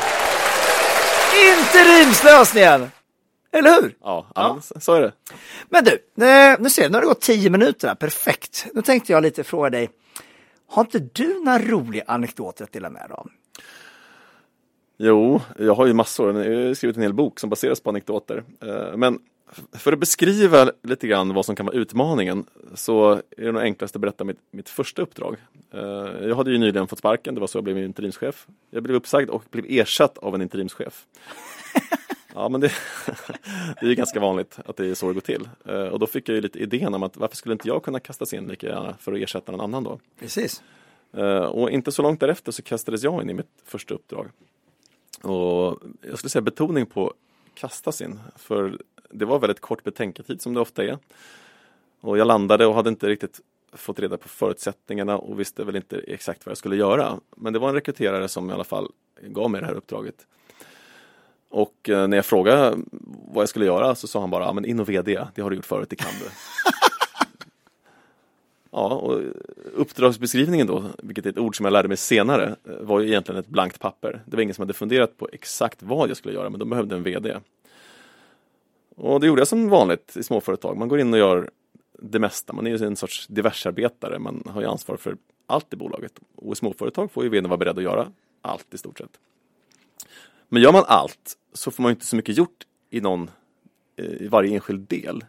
Interimslösningen! 1.51 2.91
Eller 3.53 3.83
hur? 3.83 3.97
Ja, 4.01 4.27
ja. 4.35 4.59
Så 4.81 4.95
är 4.95 5.01
det. 5.01 5.13
Men 5.69 5.85
du, 5.85 5.91
eh, 6.27 6.57
nu 6.61 6.71
ser 6.71 6.83
jag, 6.83 6.91
nu 6.91 6.97
har 6.97 7.03
det 7.03 7.09
gått 7.09 7.21
tio 7.21 7.51
minuter, 7.51 7.89
här. 7.89 7.95
perfekt. 7.95 8.67
Nu 8.75 8.83
tänkte 8.83 9.13
jag 9.13 9.23
lite 9.23 9.45
fråga 9.45 9.71
dig, 9.71 9.91
har 10.69 10.83
inte 10.83 10.99
du 10.99 11.45
några 11.45 11.59
roliga 11.59 12.05
anekdoter 12.07 12.65
att 12.65 12.73
dela 12.73 12.91
med 12.91 13.03
dig 13.03 13.15
av? 13.15 13.29
Jo, 14.99 15.41
jag 15.59 15.75
har 15.75 15.87
ju 15.87 15.93
massor. 15.93 16.45
Jag 16.45 16.67
har 16.67 16.75
skrivit 16.75 16.97
en 16.97 17.03
hel 17.03 17.15
bok 17.15 17.41
som 17.41 17.51
baseras 17.51 17.81
på 17.81 17.91
anekdoter. 17.91 18.45
Eh, 18.63 18.97
men 18.97 19.19
för 19.73 19.93
att 19.93 19.99
beskriva 19.99 20.73
lite 20.83 21.07
grann 21.07 21.35
vad 21.35 21.47
som 21.47 21.57
kan 21.57 21.67
vara 21.67 21.77
utmaningen 21.77 22.45
så 22.75 23.13
är 23.13 23.45
det 23.45 23.53
nog 23.53 23.63
enklast 23.63 23.97
att 23.97 24.03
berätta 24.03 24.25
mitt, 24.25 24.39
mitt 24.51 24.69
första 24.69 25.03
uppdrag. 25.03 25.37
Eh, 25.71 25.81
jag 26.29 26.37
hade 26.37 26.51
ju 26.51 26.59
nyligen 26.59 26.89
fått 26.89 26.99
sparken, 26.99 27.35
det 27.35 27.41
var 27.41 27.47
så 27.47 27.59
jag 27.59 27.65
blev 27.65 27.79
interimschef. 27.79 28.47
Jag 28.71 28.83
blev 28.83 28.97
uppsagd 28.97 29.31
och 29.31 29.45
blev 29.51 29.65
ersatt 29.69 30.19
av 30.19 30.35
en 30.35 30.43
interimschef. 30.43 31.07
Ja, 32.35 32.49
men 32.49 32.61
det, 32.61 32.67
det 33.81 33.87
är 33.87 33.89
ju 33.89 33.95
ganska 33.95 34.21
vanligt 34.21 34.59
att 34.65 34.77
det 34.77 34.87
är 34.87 34.95
så 34.95 35.09
det 35.09 35.15
går 35.15 35.21
till. 35.21 35.49
Eh, 35.65 35.75
och 35.75 35.99
då 35.99 36.07
fick 36.07 36.29
jag 36.29 36.35
ju 36.35 36.41
lite 36.41 36.59
idén 36.59 36.95
om 36.95 37.03
att 37.03 37.17
varför 37.17 37.37
skulle 37.37 37.53
inte 37.53 37.69
jag 37.69 37.83
kunna 37.83 38.01
kastas 38.01 38.35
in 38.35 38.49
lika 38.49 38.67
gärna 38.67 38.95
för 38.99 39.13
att 39.13 39.19
ersätta 39.19 39.53
någon 39.53 39.61
annan 39.61 39.85
då? 39.85 40.01
Precis. 40.21 40.63
Och 41.49 41.71
inte 41.71 41.93
så 41.93 42.03
långt 42.03 42.21
därefter 42.21 42.53
så 42.53 42.63
kastades 42.63 43.03
jag 43.03 43.23
in 43.23 43.31
i 43.31 43.35
mitt 43.35 43.47
första 43.65 43.95
uppdrag. 43.95 44.29
Och 45.23 45.83
jag 46.01 46.19
skulle 46.19 46.31
säga 46.31 46.43
betoning 46.43 46.87
på 46.87 47.15
kastas 47.55 48.03
in, 48.03 48.21
för 48.37 48.79
det 49.13 49.25
var 49.25 49.39
väldigt 49.39 49.61
kort 49.61 49.85
betänketid 49.85 50.43
som 50.43 50.55
det 50.55 50.61
ofta 50.61 50.85
är. 50.85 50.99
Och 52.01 52.19
jag 52.19 52.27
landade 52.27 52.67
och 52.67 52.75
hade 52.75 52.89
inte 52.91 53.09
riktigt 53.09 53.41
fått 53.73 53.99
reda 53.99 54.17
på 54.17 54.29
förutsättningarna 54.29 55.19
och 55.19 55.41
visste 55.41 55.65
väl 55.65 55.77
inte 55.77 55.99
exakt 55.99 56.47
vad 56.47 56.51
jag 56.51 56.59
skulle 56.59 56.77
göra. 56.77 57.21
Men 57.37 57.53
det 57.53 57.59
var 57.59 57.69
en 57.69 57.75
rekryterare 57.75 58.29
som 58.29 58.51
i 58.51 58.53
alla 58.53 58.65
fall 58.65 58.89
gav 59.21 59.51
mig 59.51 59.61
det 59.61 59.67
här 59.67 59.75
uppdraget. 59.75 60.27
Och 61.49 61.89
eh, 61.89 62.09
när 62.09 62.17
jag 62.17 62.27
frågade 62.27 62.77
vad 63.33 63.43
jag 63.43 63.49
skulle 63.49 63.65
göra 63.65 63.95
så 63.95 64.07
sa 64.07 64.21
han 64.21 64.31
bara, 64.31 64.45
ja, 64.45 64.53
men 64.53 64.65
in 64.65 64.81
och 64.81 64.89
VD, 64.89 65.25
det 65.35 65.43
har 65.43 65.51
du 65.51 65.57
gjort 65.57 65.65
förut, 65.65 65.91
det 65.91 65.97
kan 65.97 66.13
du. 66.21 66.31
Ja, 68.75 68.89
och 68.89 69.21
uppdragsbeskrivningen 69.75 70.67
då, 70.67 70.85
vilket 70.99 71.27
är 71.27 71.31
ett 71.31 71.39
ord 71.39 71.57
som 71.57 71.65
jag 71.65 71.73
lärde 71.73 71.89
mig 71.89 71.97
senare, 71.97 72.57
eh, 72.65 72.75
var 72.81 73.01
ju 73.01 73.09
egentligen 73.09 73.41
ett 73.41 73.49
blankt 73.49 73.79
papper. 73.81 74.23
Det 74.27 74.37
var 74.37 74.43
ingen 74.43 74.55
som 74.55 74.63
hade 74.63 74.73
funderat 74.73 75.19
på 75.19 75.29
exakt 75.33 75.83
vad 75.83 76.11
jag 76.11 76.17
skulle 76.17 76.35
göra, 76.35 76.51
men 76.51 76.61
de 76.61 76.71
behövde 76.71 76.95
en 76.95 77.03
VD. 77.03 77.37
Och 78.97 79.21
det 79.21 79.27
gjorde 79.27 79.41
jag 79.41 79.49
som 79.49 79.69
vanligt 79.69 80.17
i 80.17 80.23
småföretag. 80.23 80.77
Man 80.77 80.89
går 80.89 81.01
in 81.01 81.13
och 81.13 81.19
gör 81.19 81.51
det 81.99 82.19
mesta. 82.19 82.53
Man 82.53 82.67
är 82.67 82.77
ju 82.77 82.87
en 82.87 82.97
sorts 82.97 83.27
diversarbetare. 83.27 84.19
Man 84.19 84.43
har 84.47 84.61
ju 84.61 84.67
ansvar 84.67 84.97
för 84.97 85.17
allt 85.47 85.73
i 85.73 85.77
bolaget. 85.77 86.13
Och 86.37 86.53
i 86.53 86.57
småföretag 86.57 87.13
får 87.13 87.25
ju 87.25 87.31
vdn 87.31 87.49
vara 87.49 87.59
beredd 87.59 87.79
att 87.79 87.85
göra 87.85 88.13
allt 88.43 88.75
i 88.75 88.79
stort 88.79 88.99
sett. 88.99 89.19
Men 90.49 90.63
gör 90.63 90.73
man 90.73 90.85
allt 90.87 91.39
så 91.53 91.71
får 91.71 91.83
man 91.83 91.91
inte 91.91 92.07
så 92.07 92.17
mycket 92.17 92.37
gjort 92.37 92.67
i 92.91 93.01
någon 93.01 93.31
eh, 93.97 94.05
i 94.05 94.29
varje 94.29 94.55
enskild 94.55 94.89
del. 94.89 95.25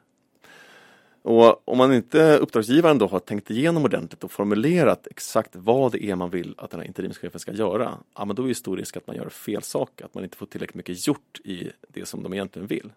Och 1.22 1.68
om 1.68 1.78
man 1.78 1.94
inte, 1.94 2.38
uppdragsgivaren 2.38 2.98
då 2.98 3.08
har 3.08 3.20
tänkt 3.20 3.52
igenom 3.52 3.84
ordentligt 3.84 4.24
och 4.24 4.32
formulerat 4.32 5.08
exakt 5.08 5.56
vad 5.56 5.92
det 5.92 6.04
är 6.04 6.16
man 6.16 6.30
vill 6.30 6.56
att 6.58 6.72
den 6.72 6.80
här 6.80 6.88
interimschefen 6.88 7.40
ska 7.40 7.54
göra, 7.54 7.98
ja 8.16 8.26
men 8.26 8.36
då 8.36 8.44
är 8.44 8.48
det 8.48 8.56
stor 8.56 8.78
risk 8.78 8.98
att 8.98 9.08
man 9.08 9.16
gör 9.16 9.30
fel 9.30 9.64
sak, 9.64 10.02
att 10.02 10.14
man 10.14 10.24
inte 10.24 10.38
får 10.38 10.46
tillräckligt 10.46 10.76
mycket 10.76 11.08
gjort 11.08 11.40
i 11.44 11.72
det 11.88 12.06
som 12.06 12.24
de 12.24 12.34
egentligen 12.34 12.68
vill. 12.68 12.90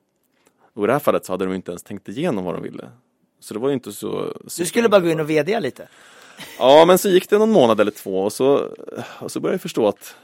Och 0.76 0.84
i 0.84 0.86
det 0.86 0.92
här 0.92 1.00
fallet 1.00 1.24
så 1.24 1.32
hade 1.32 1.44
de 1.44 1.54
inte 1.54 1.70
ens 1.70 1.82
tänkt 1.82 2.08
igenom 2.08 2.44
vad 2.44 2.54
de 2.54 2.62
ville. 2.62 2.90
Så 3.40 3.54
det 3.54 3.60
var 3.60 3.68
ju 3.68 3.74
inte 3.74 3.92
så... 3.92 4.36
Du 4.56 4.66
skulle 4.66 4.88
bara 4.88 5.00
gå 5.00 5.08
in 5.08 5.20
och 5.20 5.30
vd 5.30 5.60
lite? 5.60 5.88
Ja, 6.58 6.84
men 6.86 6.98
så 6.98 7.08
gick 7.08 7.30
det 7.30 7.38
någon 7.38 7.50
månad 7.50 7.80
eller 7.80 7.90
två 7.90 8.22
och 8.22 8.32
så, 8.32 8.74
och 9.20 9.32
så 9.32 9.40
började 9.40 9.54
jag 9.54 9.60
förstå 9.60 9.88
att 9.88 10.16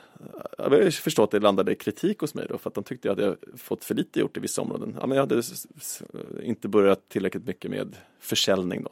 jag 0.59 0.71
började 0.71 0.91
förstå 0.91 1.23
att 1.23 1.31
det 1.31 1.41
landade 1.41 1.75
kritik 1.75 2.19
hos 2.19 2.35
mig 2.35 2.47
då 2.49 2.59
för 2.59 2.71
att 2.71 2.75
de 2.75 2.85
tyckte 2.85 3.09
jag 3.09 3.15
hade 3.15 3.37
fått 3.57 3.85
för 3.85 3.95
lite 3.95 4.21
gjort 4.21 4.37
i 4.37 4.41
vissa 4.41 4.63
områden. 4.63 4.97
Ja, 5.01 5.07
men 5.07 5.17
jag 5.17 5.23
hade 5.23 5.43
inte 6.43 6.69
börjat 6.69 7.09
tillräckligt 7.09 7.47
mycket 7.47 7.71
med 7.71 7.97
försäljning 8.21 8.83
då. 8.83 8.91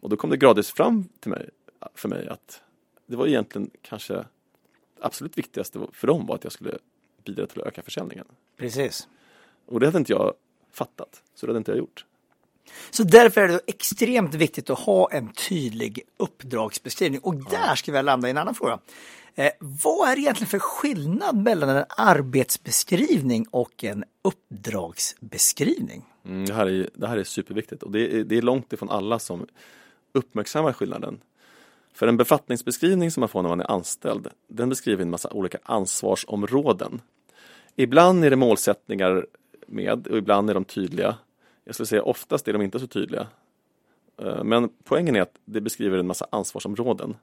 Och 0.00 0.08
då 0.08 0.16
kom 0.16 0.30
det 0.30 0.36
gradvis 0.36 0.70
fram 0.70 1.08
till 1.20 1.30
mig, 1.30 1.50
för 1.94 2.08
mig 2.08 2.28
att 2.28 2.62
det 3.06 3.16
var 3.16 3.26
egentligen 3.26 3.70
kanske 3.82 4.24
absolut 5.00 5.38
viktigaste 5.38 5.80
för 5.92 6.06
dem 6.06 6.26
var 6.26 6.34
att 6.34 6.44
jag 6.44 6.52
skulle 6.52 6.78
bidra 7.24 7.46
till 7.46 7.60
att 7.60 7.66
öka 7.66 7.82
försäljningen. 7.82 8.26
Precis. 8.56 9.08
Och 9.70 9.80
det 9.80 9.86
hade 9.86 9.98
inte 9.98 10.12
jag 10.12 10.34
fattat, 10.72 11.22
så 11.34 11.46
det 11.46 11.50
hade 11.50 11.58
inte 11.58 11.70
jag 11.70 11.78
gjort. 11.78 12.04
Så 12.90 13.02
därför 13.02 13.40
är 13.40 13.48
det 13.48 13.60
extremt 13.66 14.34
viktigt 14.34 14.70
att 14.70 14.78
ha 14.78 15.10
en 15.12 15.32
tydlig 15.32 16.00
uppdragsbeskrivning. 16.16 17.20
Och 17.20 17.34
där 17.34 17.74
ska 17.74 17.92
vi 17.92 18.02
landa 18.02 18.28
i 18.28 18.30
en 18.30 18.38
annan 18.38 18.54
fråga. 18.54 18.78
Eh, 19.34 19.50
vad 19.58 20.10
är 20.10 20.16
det 20.16 20.20
egentligen 20.20 20.48
för 20.48 20.58
skillnad 20.58 21.36
mellan 21.36 21.68
en 21.68 21.84
arbetsbeskrivning 21.88 23.46
och 23.50 23.84
en 23.84 24.04
uppdragsbeskrivning? 24.22 26.04
Mm, 26.24 26.46
det, 26.46 26.54
här 26.54 26.66
är, 26.66 26.90
det 26.94 27.08
här 27.08 27.16
är 27.16 27.24
superviktigt 27.24 27.82
och 27.82 27.90
det 27.90 28.14
är, 28.14 28.24
det 28.24 28.38
är 28.38 28.42
långt 28.42 28.72
ifrån 28.72 28.90
alla 28.90 29.18
som 29.18 29.46
uppmärksammar 30.12 30.72
skillnaden. 30.72 31.20
För 31.92 32.06
en 32.06 32.16
befattningsbeskrivning 32.16 33.10
som 33.10 33.20
man 33.20 33.28
får 33.28 33.42
när 33.42 33.48
man 33.48 33.60
är 33.60 33.70
anställd, 33.70 34.28
den 34.48 34.68
beskriver 34.68 35.02
en 35.02 35.10
massa 35.10 35.30
olika 35.30 35.58
ansvarsområden. 35.62 37.00
Ibland 37.76 38.24
är 38.24 38.30
det 38.30 38.36
målsättningar 38.36 39.26
med 39.70 40.06
och 40.06 40.18
ibland 40.18 40.50
är 40.50 40.54
de 40.54 40.64
tydliga. 40.64 41.16
Jag 41.64 41.74
skulle 41.74 41.86
säga 41.86 42.02
oftast 42.02 42.48
är 42.48 42.52
de 42.52 42.62
inte 42.62 42.80
så 42.80 42.86
tydliga. 42.86 43.26
Eh, 44.22 44.44
men 44.44 44.70
poängen 44.84 45.16
är 45.16 45.20
att 45.20 45.34
det 45.44 45.60
beskriver 45.60 45.98
en 45.98 46.06
massa 46.06 46.26
ansvarsområden. 46.30 47.16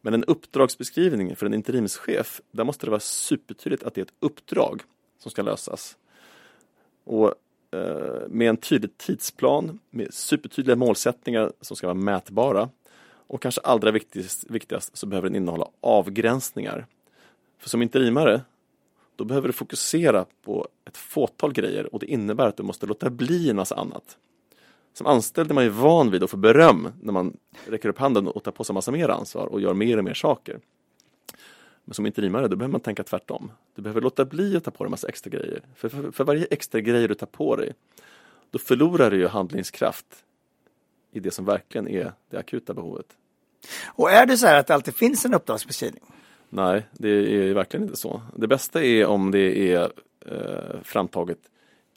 Men 0.00 0.14
en 0.14 0.24
uppdragsbeskrivning 0.24 1.36
för 1.36 1.46
en 1.46 1.54
interimschef, 1.54 2.40
där 2.50 2.64
måste 2.64 2.86
det 2.86 2.90
vara 2.90 3.00
supertydligt 3.00 3.82
att 3.82 3.94
det 3.94 4.00
är 4.00 4.04
ett 4.04 4.14
uppdrag 4.20 4.82
som 5.18 5.30
ska 5.30 5.42
lösas. 5.42 5.96
Och 7.04 7.34
eh, 7.70 8.28
med 8.28 8.48
en 8.48 8.56
tydlig 8.56 8.98
tidsplan, 8.98 9.78
med 9.90 10.14
supertydliga 10.14 10.76
målsättningar 10.76 11.52
som 11.60 11.76
ska 11.76 11.86
vara 11.86 11.94
mätbara. 11.94 12.68
Och 13.26 13.42
kanske 13.42 13.60
allra 13.60 13.90
viktigast, 13.90 14.50
viktigast 14.50 14.96
så 14.96 15.06
behöver 15.06 15.28
den 15.28 15.36
innehålla 15.36 15.68
avgränsningar. 15.80 16.86
För 17.58 17.68
som 17.68 17.82
interimare, 17.82 18.40
då 19.16 19.24
behöver 19.24 19.48
du 19.48 19.52
fokusera 19.52 20.26
på 20.42 20.68
ett 20.84 20.96
fåtal 20.96 21.52
grejer 21.52 21.94
och 21.94 22.00
det 22.00 22.06
innebär 22.06 22.46
att 22.46 22.56
du 22.56 22.62
måste 22.62 22.86
låta 22.86 23.10
bli 23.10 23.50
en 23.50 23.56
massa 23.56 23.74
annat. 23.74 24.18
Som 24.92 25.06
anställd 25.06 25.50
är 25.50 25.54
man 25.54 25.64
ju 25.64 25.70
van 25.70 26.10
vid 26.10 26.22
att 26.22 26.30
få 26.30 26.36
beröm 26.36 26.88
när 27.02 27.12
man 27.12 27.36
räcker 27.66 27.88
upp 27.88 27.98
handen 27.98 28.28
och 28.28 28.42
tar 28.42 28.52
på 28.52 28.64
sig 28.64 28.74
massa 28.74 28.90
mer 28.90 29.08
ansvar 29.08 29.46
och 29.46 29.60
gör 29.60 29.74
mer 29.74 29.98
och 29.98 30.04
mer 30.04 30.14
saker. 30.14 30.60
Men 31.84 31.94
som 31.94 32.06
interimare, 32.06 32.48
då 32.48 32.56
behöver 32.56 32.72
man 32.72 32.80
tänka 32.80 33.02
tvärtom. 33.02 33.52
Du 33.74 33.82
behöver 33.82 34.00
låta 34.00 34.24
bli 34.24 34.56
att 34.56 34.64
ta 34.64 34.70
på 34.70 34.84
dig 34.84 34.90
massa 34.90 35.08
extra 35.08 35.30
grejer. 35.30 35.62
För, 35.74 35.88
för, 35.88 36.10
för 36.10 36.24
varje 36.24 36.46
extra 36.50 36.80
grej 36.80 37.08
du 37.08 37.14
tar 37.14 37.26
på 37.26 37.56
dig, 37.56 37.72
då 38.50 38.58
förlorar 38.58 39.10
du 39.10 39.16
ju 39.16 39.26
handlingskraft 39.26 40.24
i 41.12 41.20
det 41.20 41.30
som 41.30 41.44
verkligen 41.44 41.88
är 41.88 42.12
det 42.30 42.38
akuta 42.38 42.74
behovet. 42.74 43.06
Och 43.86 44.10
är 44.10 44.26
det 44.26 44.36
så 44.36 44.46
här 44.46 44.60
att 44.60 44.66
det 44.66 44.74
alltid 44.74 44.94
finns 44.94 45.24
en 45.24 45.34
uppdragsbeskrivning? 45.34 46.02
Nej, 46.54 46.86
det 46.92 47.08
är 47.08 47.54
verkligen 47.54 47.84
inte 47.84 47.96
så. 47.96 48.22
Det 48.36 48.46
bästa 48.46 48.84
är 48.84 49.06
om 49.06 49.30
det 49.30 49.72
är 49.72 49.92
eh, 50.26 50.80
framtaget 50.82 51.38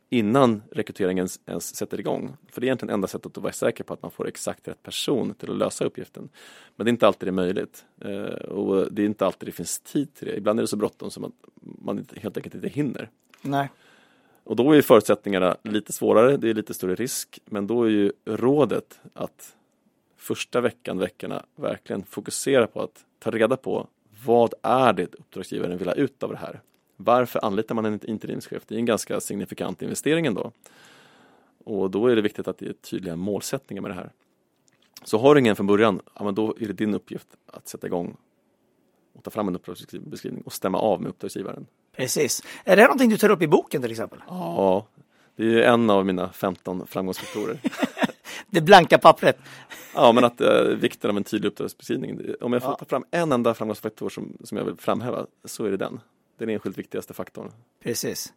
innan 0.10 0.64
rekryteringen 0.72 1.28
ens 1.46 1.76
sätter 1.76 2.00
igång. 2.00 2.38
För 2.52 2.62
det 2.62 2.66
är 2.66 2.68
egentligen 2.68 2.94
enda 2.94 3.08
sättet 3.08 3.38
att 3.38 3.44
vara 3.44 3.54
säker 3.54 3.84
på 3.84 3.94
att 3.94 4.02
man 4.02 4.12
får 4.12 4.28
exakt 4.28 4.68
rätt 4.68 4.84
person 4.84 5.34
till 5.34 5.52
att 5.52 5.58
lösa 5.58 5.86
uppgiften. 5.86 6.30
Men 6.76 6.86
det 6.86 6.90
är 6.90 6.92
inte 6.92 7.08
alltid 7.08 7.28
det 7.28 7.30
är 7.30 7.34
möjligt. 7.34 7.86
Eh, 8.02 8.50
och 8.50 8.94
det 8.94 9.02
är 9.02 9.06
inte 9.06 9.26
alltid 9.26 9.48
det 9.48 9.52
finns 9.52 9.80
tid 9.80 10.14
till 10.14 10.28
det. 10.28 10.38
Ibland 10.38 10.60
är 10.60 10.64
det 10.64 10.68
så 10.68 10.78
bråttom 10.78 11.12
som 11.12 11.24
att 11.24 11.34
man 11.62 12.06
helt 12.16 12.38
enkelt 12.38 12.56
inte 12.56 12.70
hinner. 12.70 13.10
Nej. 13.42 13.70
Och 14.44 14.56
då 14.56 14.72
är 14.72 14.82
förutsättningarna 14.82 15.58
lite 15.64 15.94
svårare, 15.94 16.38
det 16.38 16.50
är 16.50 16.54
lite 16.54 16.74
större 16.74 16.96
risk. 16.96 17.40
Men 17.46 17.68
då 17.68 17.84
är 17.84 17.90
ju 17.90 18.12
rådet 18.26 19.00
att 19.14 19.56
första 20.18 20.62
veckan, 20.62 20.98
veckorna 20.98 21.46
verkligen 21.56 22.04
fokusera 22.04 22.68
på 22.68 22.82
att 22.82 23.06
ta 23.20 23.32
reda 23.32 23.58
på 23.58 23.88
vad 24.26 24.54
är 24.62 24.94
det 24.94 25.16
uppdragsgivaren 25.16 25.78
vill 25.78 25.88
ha 25.88 25.96
ut 25.96 26.24
av 26.24 26.32
det 26.32 26.38
här? 26.38 26.62
Varför 26.96 27.46
anlitar 27.46 27.76
man 27.76 27.86
en 27.86 28.10
interimschef? 28.10 28.64
Det 28.68 28.76
är 28.76 28.80
en 28.80 28.86
ganska 28.86 29.20
signifikant 29.20 29.82
investering 29.82 30.26
ändå. 30.26 30.52
Och 31.66 31.92
då 31.92 32.08
är 32.08 32.16
det 32.16 32.22
viktigt 32.22 32.48
att 32.48 32.58
det 32.58 32.68
är 32.68 32.74
tydliga 32.74 33.16
målsättningar 33.16 33.82
med 33.82 33.92
det 33.92 33.96
här. 33.96 34.12
Så 35.04 35.18
har 35.18 35.36
du 35.36 35.42
ingen 35.42 35.56
från 35.56 35.68
början, 35.68 36.02
ja, 36.16 36.24
men 36.24 36.36
då 36.36 36.56
är 36.60 36.68
det 36.68 36.74
din 36.74 36.94
uppgift 36.94 37.28
att 37.46 37.68
sätta 37.68 37.88
igång 37.88 38.18
och 39.14 39.24
ta 39.24 39.32
fram 39.32 39.48
en 39.48 39.56
uppdragsbeskrivning 39.56 40.42
och 40.42 40.54
stämma 40.54 40.80
av 40.80 41.02
med 41.02 41.10
uppdragsgivaren. 41.10 41.68
Precis. 41.96 42.44
Är 42.64 42.76
det 42.76 42.84
någonting 42.84 43.10
du 43.10 43.18
tar 43.18 43.30
upp 43.30 43.42
i 43.42 43.48
boken 43.48 43.82
till 43.82 43.92
exempel? 43.92 44.20
Ja, 44.28 44.88
det 45.36 45.44
är 45.44 45.74
en 45.74 45.90
av 45.90 46.06
mina 46.06 46.32
15 46.32 46.88
framgångsfaktorer. 46.88 47.60
det 48.48 48.62
blanka 48.62 48.98
pappret. 48.98 49.38
Ja, 49.96 50.12
men 50.12 50.24
att 50.24 50.42
eh, 50.42 50.62
vikten 50.62 51.10
av 51.10 51.18
en 51.18 51.24
tydlig 51.24 51.50
uppdragsbeskrivning. 51.50 52.20
Om 52.42 52.54
jag 52.54 52.62
får 52.62 52.72
ja. 52.72 52.76
ta 52.76 52.86
fram 52.86 53.06
en 53.12 53.32
enda 53.32 53.54
framgångsfaktor 53.54 54.10
som, 54.10 54.38
som 54.44 54.58
jag 54.58 54.66
vill 54.66 54.76
framhäva 54.78 55.26
så 55.46 55.66
är 55.66 55.72
det 55.72 55.78
den 55.78 56.00
den 56.38 56.50
enskilt 56.50 56.78
viktigaste 56.78 57.14
faktorn. 57.14 57.52
Precis. 57.84 58.34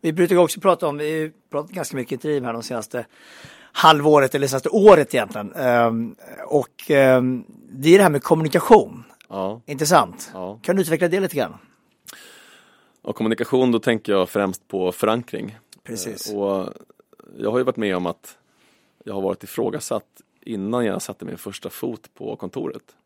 Vi 0.00 0.12
brukar 0.12 0.36
också 0.36 0.60
prata 0.60 0.86
om, 0.86 0.98
vi 0.98 1.22
har 1.22 1.32
pratat 1.50 1.70
ganska 1.70 1.96
mycket 1.96 2.12
interim 2.12 2.44
här 2.44 2.52
de 2.52 2.62
senaste 2.62 3.06
halvåret 3.72 4.34
eller 4.34 4.46
senaste 4.46 4.68
året 4.68 5.14
egentligen. 5.14 5.52
Um, 5.56 6.16
och 6.46 6.90
um, 6.90 7.44
det 7.70 7.88
är 7.88 7.98
det 7.98 8.02
här 8.02 8.10
med 8.10 8.22
kommunikation. 8.22 9.04
Ja. 9.28 9.60
Intressant. 9.66 10.30
Ja. 10.34 10.58
Kan 10.62 10.76
du 10.76 10.82
utveckla 10.82 11.08
det 11.08 11.20
lite 11.20 11.36
grann? 11.36 11.54
Och 13.02 13.16
kommunikation, 13.16 13.72
då 13.72 13.78
tänker 13.78 14.12
jag 14.12 14.28
främst 14.28 14.68
på 14.68 14.92
förankring. 14.92 15.58
Precis. 15.82 16.30
Eh, 16.30 16.36
Och 16.38 16.72
jag 17.38 17.50
har 17.50 17.58
ju 17.58 17.64
varit 17.64 17.76
med 17.76 17.96
om 17.96 18.06
att 18.06 18.38
jag 19.04 19.14
har 19.14 19.20
varit 19.22 19.44
ifrågasatt 19.44 20.22
innan 20.40 20.84
jag 20.84 21.02
satte 21.02 21.24
min 21.24 21.38
första 21.38 21.70
fot 21.70 22.14
på 22.14 22.36
kontoret. 22.36 22.96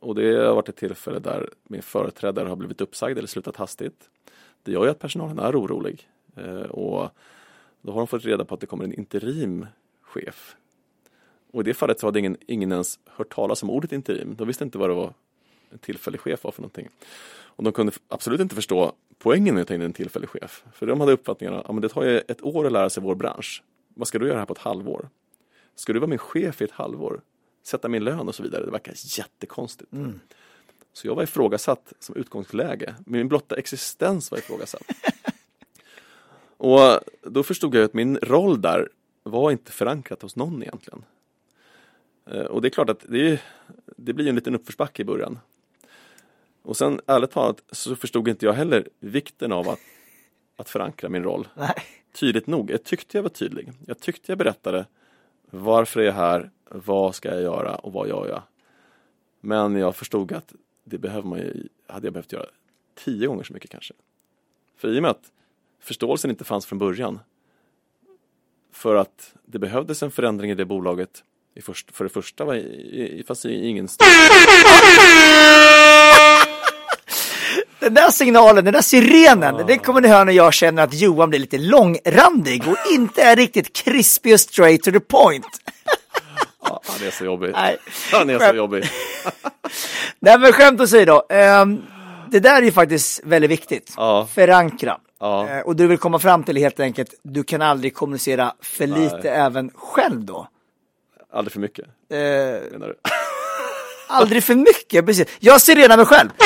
Och 0.00 0.14
det 0.14 0.46
har 0.46 0.54
varit 0.54 0.68
ett 0.68 0.76
tillfälle 0.76 1.18
där 1.18 1.50
min 1.62 1.82
företrädare 1.82 2.48
har 2.48 2.56
blivit 2.56 2.80
uppsagd 2.80 3.18
eller 3.18 3.28
slutat 3.28 3.56
hastigt. 3.56 4.10
Det 4.62 4.72
gör 4.72 4.84
ju 4.84 4.90
att 4.90 4.98
personalen 4.98 5.38
är 5.38 5.60
orolig. 5.60 6.08
Eh, 6.36 6.54
och 6.54 7.10
då 7.82 7.92
har 7.92 8.00
de 8.00 8.06
fått 8.06 8.24
reda 8.24 8.44
på 8.44 8.54
att 8.54 8.60
det 8.60 8.66
kommer 8.66 8.84
en 8.84 8.92
interim 8.92 9.66
chef. 10.02 10.56
Och 11.52 11.60
i 11.60 11.64
det 11.64 11.74
fallet 11.74 12.00
så 12.00 12.06
hade 12.06 12.18
ingen, 12.18 12.36
ingen 12.46 12.72
ens 12.72 12.98
hört 13.06 13.34
talas 13.34 13.62
om 13.62 13.70
ordet 13.70 13.92
interim. 13.92 14.34
De 14.38 14.46
visste 14.46 14.64
inte 14.64 14.78
vad 14.78 14.90
det 14.90 14.94
var 14.94 15.14
en 15.70 15.78
tillfällig 15.78 16.20
chef 16.20 16.44
var 16.44 16.50
för 16.52 16.62
någonting. 16.62 16.88
Och 17.32 17.64
de 17.64 17.72
kunde 17.72 17.92
absolut 18.08 18.40
inte 18.40 18.54
förstå 18.54 18.92
poängen 19.18 19.54
med 19.54 19.62
att 19.62 19.68
ta 19.68 19.74
in 19.74 19.82
en 19.82 19.92
tillfällig 19.92 20.28
chef. 20.28 20.64
För 20.72 20.86
de 20.86 21.00
hade 21.00 21.12
uppfattningen 21.12 21.54
att 21.54 21.64
ja, 21.68 21.74
det 21.74 21.88
tar 21.88 22.04
ju 22.04 22.18
ett 22.18 22.42
år 22.42 22.66
att 22.66 22.72
lära 22.72 22.90
sig 22.90 23.02
vår 23.02 23.14
bransch. 23.14 23.62
Vad 24.00 24.08
ska 24.08 24.18
du 24.18 24.26
göra 24.28 24.38
här 24.38 24.46
på 24.46 24.52
ett 24.52 24.58
halvår? 24.58 25.08
Ska 25.74 25.92
du 25.92 25.98
vara 25.98 26.08
min 26.08 26.18
chef 26.18 26.60
i 26.62 26.64
ett 26.64 26.70
halvår? 26.70 27.20
Sätta 27.62 27.88
min 27.88 28.04
lön 28.04 28.28
och 28.28 28.34
så 28.34 28.42
vidare. 28.42 28.64
Det 28.64 28.70
verkar 28.70 28.94
jättekonstigt. 29.18 29.90
Så 30.92 31.06
jag 31.06 31.14
var 31.14 31.22
ifrågasatt 31.22 31.92
som 31.98 32.16
utgångsläge. 32.16 32.94
Min 33.06 33.28
blotta 33.28 33.56
existens 33.56 34.30
var 34.30 34.38
ifrågasatt. 34.38 34.82
och 36.56 36.80
då 37.22 37.42
förstod 37.42 37.74
jag 37.74 37.84
att 37.84 37.94
min 37.94 38.16
roll 38.16 38.60
där 38.60 38.88
var 39.22 39.50
inte 39.50 39.72
förankrat 39.72 40.22
hos 40.22 40.36
någon 40.36 40.62
egentligen. 40.62 41.04
Eh, 42.26 42.44
Och 42.44 42.62
det 42.62 42.68
är 42.68 42.70
klart 42.70 42.90
att 42.90 43.04
det, 43.08 43.40
det 43.96 44.12
blir 44.12 44.28
en 44.28 44.34
liten 44.34 44.54
uppförsbacke 44.54 45.02
i 45.02 45.04
början. 45.04 45.38
Och 46.62 46.76
sen 46.76 47.00
ärligt 47.06 47.30
talat 47.30 47.62
så 47.72 47.96
förstod 47.96 48.28
inte 48.28 48.46
jag 48.46 48.52
heller 48.52 48.88
vikten 49.00 49.52
av 49.52 49.68
att, 49.68 49.80
att 50.60 50.68
förankra 50.68 51.08
min 51.08 51.22
roll 51.22 51.48
Nej. 51.54 51.74
tydligt 52.12 52.46
nog. 52.46 52.70
Jag 52.70 52.84
tyckte 52.84 53.18
jag 53.18 53.22
var 53.22 53.30
tydlig. 53.30 53.72
Jag 53.86 54.00
tyckte 54.00 54.32
jag 54.32 54.38
berättade 54.38 54.86
varför 55.50 56.00
är 56.00 56.04
jag 56.04 56.12
här, 56.12 56.50
vad 56.70 57.14
ska 57.14 57.28
jag 57.28 57.42
göra 57.42 57.74
och 57.74 57.92
vad 57.92 58.08
gör 58.08 58.28
jag? 58.28 58.42
Men 59.40 59.76
jag 59.76 59.96
förstod 59.96 60.32
att 60.32 60.52
det 60.84 60.98
behöver 60.98 61.28
man 61.28 61.38
ju, 61.38 61.68
hade 61.86 62.06
jag 62.06 62.12
behövt 62.12 62.32
göra 62.32 62.46
tio 62.94 63.26
gånger 63.26 63.44
så 63.44 63.52
mycket 63.52 63.70
kanske. 63.70 63.94
För 64.76 64.88
i 64.88 64.98
och 64.98 65.02
med 65.02 65.10
att 65.10 65.32
förståelsen 65.80 66.30
inte 66.30 66.44
fanns 66.44 66.66
från 66.66 66.78
början 66.78 67.18
för 68.72 68.94
att 68.94 69.34
det 69.44 69.58
behövdes 69.58 70.02
en 70.02 70.10
förändring 70.10 70.50
i 70.50 70.54
det 70.54 70.64
bolaget 70.64 71.24
i 71.54 71.60
först, 71.62 71.96
för 71.96 72.04
det 72.04 72.10
första 72.10 72.44
var 72.44 72.54
i, 72.54 73.18
i, 73.18 73.22
fast 73.22 73.44
i 73.44 73.66
ingen 73.66 73.88
stor 73.88 74.06
Den 77.80 77.94
där 77.94 78.10
signalen, 78.10 78.64
den 78.64 78.74
där 78.74 78.80
sirenen, 78.82 79.66
det 79.66 79.78
kommer 79.78 80.00
ni 80.00 80.08
höra 80.08 80.24
när 80.24 80.32
jag 80.32 80.54
känner 80.54 80.82
att 80.82 80.94
Johan 80.94 81.30
blir 81.30 81.40
lite 81.40 81.58
långrandig 81.58 82.68
och 82.68 82.76
inte 82.92 83.22
är 83.22 83.36
riktigt 83.36 83.72
crispy 83.76 84.34
och 84.34 84.40
straight 84.40 84.82
to 84.82 84.90
the 84.90 85.00
point. 85.00 85.46
Ja, 86.62 86.80
han 86.84 87.06
är 87.06 87.10
så 87.10 87.24
jobbig. 87.24 87.50
Nej. 87.54 87.76
Han 88.12 88.30
är 88.30 88.34
så 88.38 88.44
Skämt. 88.44 88.56
jobbig. 88.56 88.84
Nej 90.20 90.38
men 90.38 90.52
skämt 90.52 90.80
åsido, 90.80 91.22
um, 91.62 91.82
det 92.30 92.40
där 92.40 92.56
är 92.56 92.62
ju 92.62 92.72
faktiskt 92.72 93.20
väldigt 93.24 93.50
viktigt. 93.50 93.94
Ja. 93.96 94.28
Förankra. 94.34 94.98
Ja. 95.20 95.48
Eh, 95.48 95.60
och 95.60 95.76
du 95.76 95.86
vill 95.86 95.98
komma 95.98 96.18
fram 96.18 96.44
till 96.44 96.56
helt 96.56 96.80
enkelt, 96.80 97.14
du 97.22 97.42
kan 97.44 97.62
aldrig 97.62 97.94
kommunicera 97.94 98.52
för 98.62 98.86
lite 98.86 99.30
även 99.30 99.70
själv 99.74 100.24
då. 100.24 100.48
Aldrig 101.32 101.52
för 101.52 101.60
mycket, 101.60 101.84
Eh, 102.10 102.16
menar 102.72 102.86
du? 102.88 102.94
Aldrig 104.10 104.44
för 104.44 104.54
mycket, 104.54 105.06
precis. 105.06 105.28
Jag 105.40 105.60
ser 105.60 105.74
redan 105.74 105.98
mig 105.98 106.06
själv. 106.06 106.28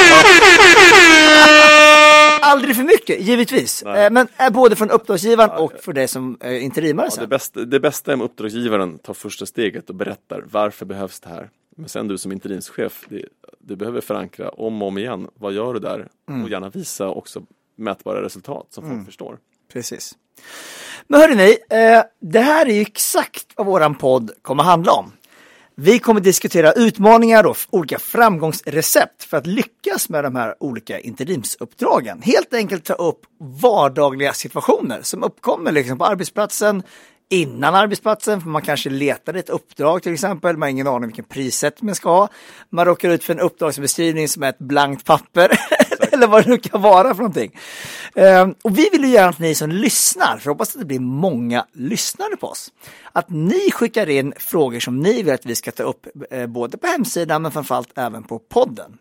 aldrig 2.41 2.76
för 2.76 2.82
mycket, 2.82 3.21
givetvis. 3.21 3.82
Nej. 3.84 4.04
Eh, 4.04 4.10
men 4.10 4.28
eh, 4.39 4.50
både 4.50 4.76
från 4.76 4.91
uppdragsgivaren 4.91 5.50
och 5.50 5.73
för 5.80 5.93
dig 5.93 6.08
som 6.08 6.39
eh, 6.41 6.65
interimare 6.65 7.06
Ja, 7.06 7.10
sen. 7.10 7.23
det, 7.23 7.28
bästa, 7.28 7.60
det 7.60 7.80
bästa 7.80 8.10
är 8.10 8.15
om 8.15 8.23
uppdragsgivaren 8.23 8.99
tar 8.99 9.15
första 9.15 9.47
steget 9.47 9.89
och 9.91 9.97
berättar 9.97 10.45
varför 10.50 10.86
behövs 10.86 11.21
det 11.21 11.28
här. 11.28 11.50
Men 11.76 11.89
sen 11.89 12.08
du 12.08 12.19
som 12.19 12.32
interimschef, 12.32 13.04
det, 13.08 13.25
du 13.58 13.76
behöver 13.76 14.00
förankra 14.00 14.49
om 14.49 14.82
och 14.82 14.89
om 14.89 14.99
igen. 14.99 15.28
Vad 15.34 15.52
gör 15.52 15.75
du 15.75 15.80
där? 15.80 16.08
Mm. 16.28 16.45
Och 16.45 16.50
gärna 16.50 16.71
visa 16.71 17.08
också 17.08 17.43
mätbara 17.76 18.23
resultat 18.23 18.67
som 18.71 18.89
folk 18.89 19.06
förstår. 19.06 19.39
Precis. 19.73 20.15
Men 21.08 21.21
hörni, 21.21 21.56
eh, 21.71 22.02
det 22.21 22.41
här 22.41 22.67
är 22.67 22.75
ju 22.75 22.80
exakt 22.80 23.47
vad 23.56 23.67
våran 23.67 23.95
podd 23.95 24.30
kommer 24.43 24.62
handla 24.62 24.93
om. 24.93 25.12
Vi 25.76 25.99
kommer 25.99 26.21
diskutera 26.21 26.73
utmaningar 26.73 27.47
och 27.47 27.56
olika 27.71 27.99
framgångsrecept 27.99 29.25
för 29.25 29.37
att 29.37 29.47
lyckas 29.47 30.08
med 30.08 30.25
de 30.25 30.37
här 30.37 30.54
olika 30.60 31.00
interimsuppdragen. 31.00 32.23
Helt 32.23 32.54
enkelt 32.54 32.84
ta 32.84 32.95
upp 32.95 33.21
vardagliga 33.63 34.32
situationer 34.32 34.99
som 35.02 35.23
uppkommer 35.23 35.73
liksom 35.73 35.99
på 35.99 36.04
arbetsplatsen, 36.04 36.82
innan 37.30 37.75
arbetsplatsen, 37.75 38.41
för 38.41 38.49
man 38.49 38.63
kanske 38.63 38.91
letar 38.91 39.34
ett 39.34 39.49
uppdrag 39.49 40.02
till 40.02 40.13
exempel, 40.13 40.56
man 40.56 40.63
har 40.67 40.71
ingen 40.71 40.87
aning 40.87 41.08
vilken 41.08 41.25
prissättning 41.25 41.87
man 41.87 41.95
ska 41.95 42.10
ha. 42.10 42.28
Man 42.71 42.84
råkar 42.84 43.10
ut 43.10 43.25
för 43.25 43.32
en 43.32 43.41
uppdragsbeskrivning 43.41 44.28
som 44.28 44.43
är 44.43 44.49
ett 44.49 44.58
blankt 44.58 45.04
papper, 45.04 45.50
eller 46.19 46.27
vad 46.27 46.45
det 46.45 46.50
nu 46.50 46.59
kan 46.59 46.83
vara 46.83 47.15
för 47.15 47.23
någonting. 47.23 47.59
Ehm, 48.15 48.55
och 48.63 48.79
vi 48.79 48.89
vill 48.93 49.05
ju 49.05 49.11
gärna 49.11 49.29
att 49.29 49.39
ni 49.39 49.55
som 49.55 49.71
lyssnar, 49.71 50.39
för 50.39 50.49
jag 50.49 50.55
hoppas 50.55 50.75
att 50.75 50.81
det 50.81 50.87
blir 50.87 51.00
många 51.00 51.67
lyssnare 51.73 52.37
på 52.37 52.47
oss, 52.47 52.73
att 53.13 53.31
ni 53.31 53.71
skickar 53.71 54.09
in 54.09 54.33
frågor 54.37 54.81
som 54.81 55.00
ni 55.00 55.23
vill 55.23 55.35
att 55.35 55.47
vi 55.47 55.55
ska 55.55 55.73
ta 55.73 55.83
upp, 55.83 56.07
eh, 56.31 56.47
både 56.47 56.79
på 56.79 56.87
hemsidan 56.87 57.43
men 57.43 57.53
framförallt 57.53 57.99
även 57.99 58.23
på 58.23 58.39
podden. 58.39 58.99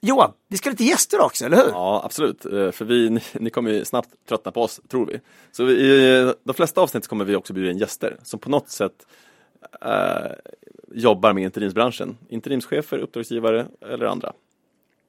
Johan, 0.00 0.32
vi 0.48 0.56
ska 0.56 0.68
ha 0.68 0.72
lite 0.72 0.84
gäster 0.84 1.20
också, 1.20 1.44
eller 1.44 1.56
hur? 1.56 1.68
Ja, 1.68 2.02
absolut. 2.04 2.44
Eh, 2.44 2.70
för 2.70 2.84
vi, 2.84 3.10
ni, 3.10 3.20
ni 3.32 3.50
kommer 3.50 3.70
ju 3.70 3.84
snabbt 3.84 4.08
tröttna 4.28 4.52
på 4.52 4.62
oss, 4.62 4.80
tror 4.88 5.06
vi. 5.06 5.20
Så 5.52 5.64
vi, 5.64 5.72
i 5.72 6.32
de 6.44 6.54
flesta 6.54 6.80
avsnitt 6.80 7.06
kommer 7.06 7.24
vi 7.24 7.36
också 7.36 7.52
bjuda 7.52 7.70
in 7.70 7.78
gäster 7.78 8.16
som 8.22 8.40
på 8.40 8.50
något 8.50 8.68
sätt 8.68 9.06
eh, 9.82 10.32
jobbar 10.92 11.32
med 11.32 11.44
interimsbranschen. 11.44 12.18
Interimschefer, 12.28 12.98
uppdragsgivare 12.98 13.66
eller 13.80 14.06
andra. 14.06 14.32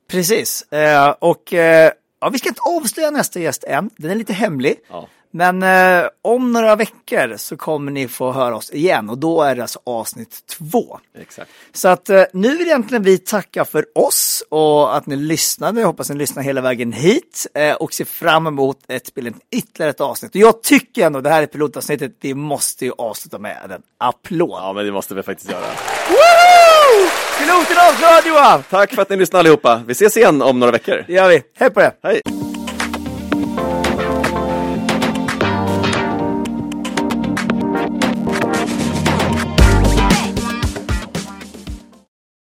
Precis, 0.08 0.62
eh, 0.72 1.10
och 1.10 1.54
eh, 1.54 1.92
ja, 2.22 2.30
vi 2.30 2.38
ska 2.38 2.50
inte 2.50 2.62
avslöja 2.62 3.12
nästa 3.12 3.40
gäst 3.40 3.64
än, 3.64 3.90
den 3.98 4.12
är 4.12 4.16
lite 4.16 4.34
hemlig. 4.34 4.80
Ja. 4.90 5.08
Men 5.32 5.64
eh, 5.64 6.10
om 6.22 6.52
några 6.52 6.76
veckor 6.76 7.38
så 7.38 7.58
kommer 7.58 7.92
ni 7.92 8.08
få 8.08 8.32
höra 8.32 8.56
oss 8.56 8.72
igen 8.72 9.10
och 9.10 9.18
då 9.18 9.42
är 9.42 9.56
det 9.56 9.62
alltså 9.62 9.80
avsnitt 9.86 10.40
två. 10.58 11.00
Exakt. 11.20 11.52
Så 11.74 11.88
att 11.88 12.10
eh, 12.10 12.24
nu 12.34 12.58
vill 12.58 12.68
egentligen 12.68 13.04
vi 13.04 13.18
tacka 13.18 13.66
för 13.66 13.86
oss 13.96 14.44
och 14.50 14.96
att 14.96 15.06
ni 15.06 15.16
lyssnade. 15.16 15.80
Jag 15.80 15.88
hoppas 15.88 16.10
ni 16.10 16.16
lyssnar 16.16 16.44
hela 16.44 16.62
vägen 16.62 16.92
hit 16.92 17.48
eh, 17.54 17.76
och 17.76 17.94
ser 17.94 18.06
fram 18.06 18.48
emot 18.48 18.78
ett 18.88 19.12
ytterligare 19.52 19.90
ett 19.90 20.02
avsnitt. 20.02 20.36
Och 20.36 20.42
jag 20.42 20.64
tycker 20.64 21.06
ändå, 21.06 21.22
det 21.22 21.30
här 21.30 21.44
är 21.44 21.48
pilotavsnittet, 21.48 22.12
vi 22.22 22.34
måste 22.34 22.86
ju 22.86 22.92
avsluta 22.98 23.40
med 23.40 23.72
en 23.72 23.82
applåd. 23.98 24.50
Ja, 24.50 24.74
men 24.74 24.86
det 24.86 24.92
måste 24.92 25.16
vi 25.16 25.24
faktiskt 25.24 25.52
göra. 25.52 25.66
Woo! 26.10 27.10
Piloten 27.40 27.78
avklarad 27.90 28.26
Johan! 28.26 28.64
Tack 28.70 28.94
för 28.94 29.02
att 29.02 29.10
ni 29.10 29.16
lyssnade 29.16 29.40
allihopa. 29.40 29.82
Vi 29.86 29.92
ses 29.92 30.18
igen 30.18 30.42
om 30.42 30.60
några 30.60 30.72
veckor. 30.72 31.04
Det 31.08 31.14
gör 31.14 31.30
vi. 31.30 31.44
Hej 31.56 31.70
på 31.70 31.80
det! 31.80 31.92
Hej! 32.04 32.37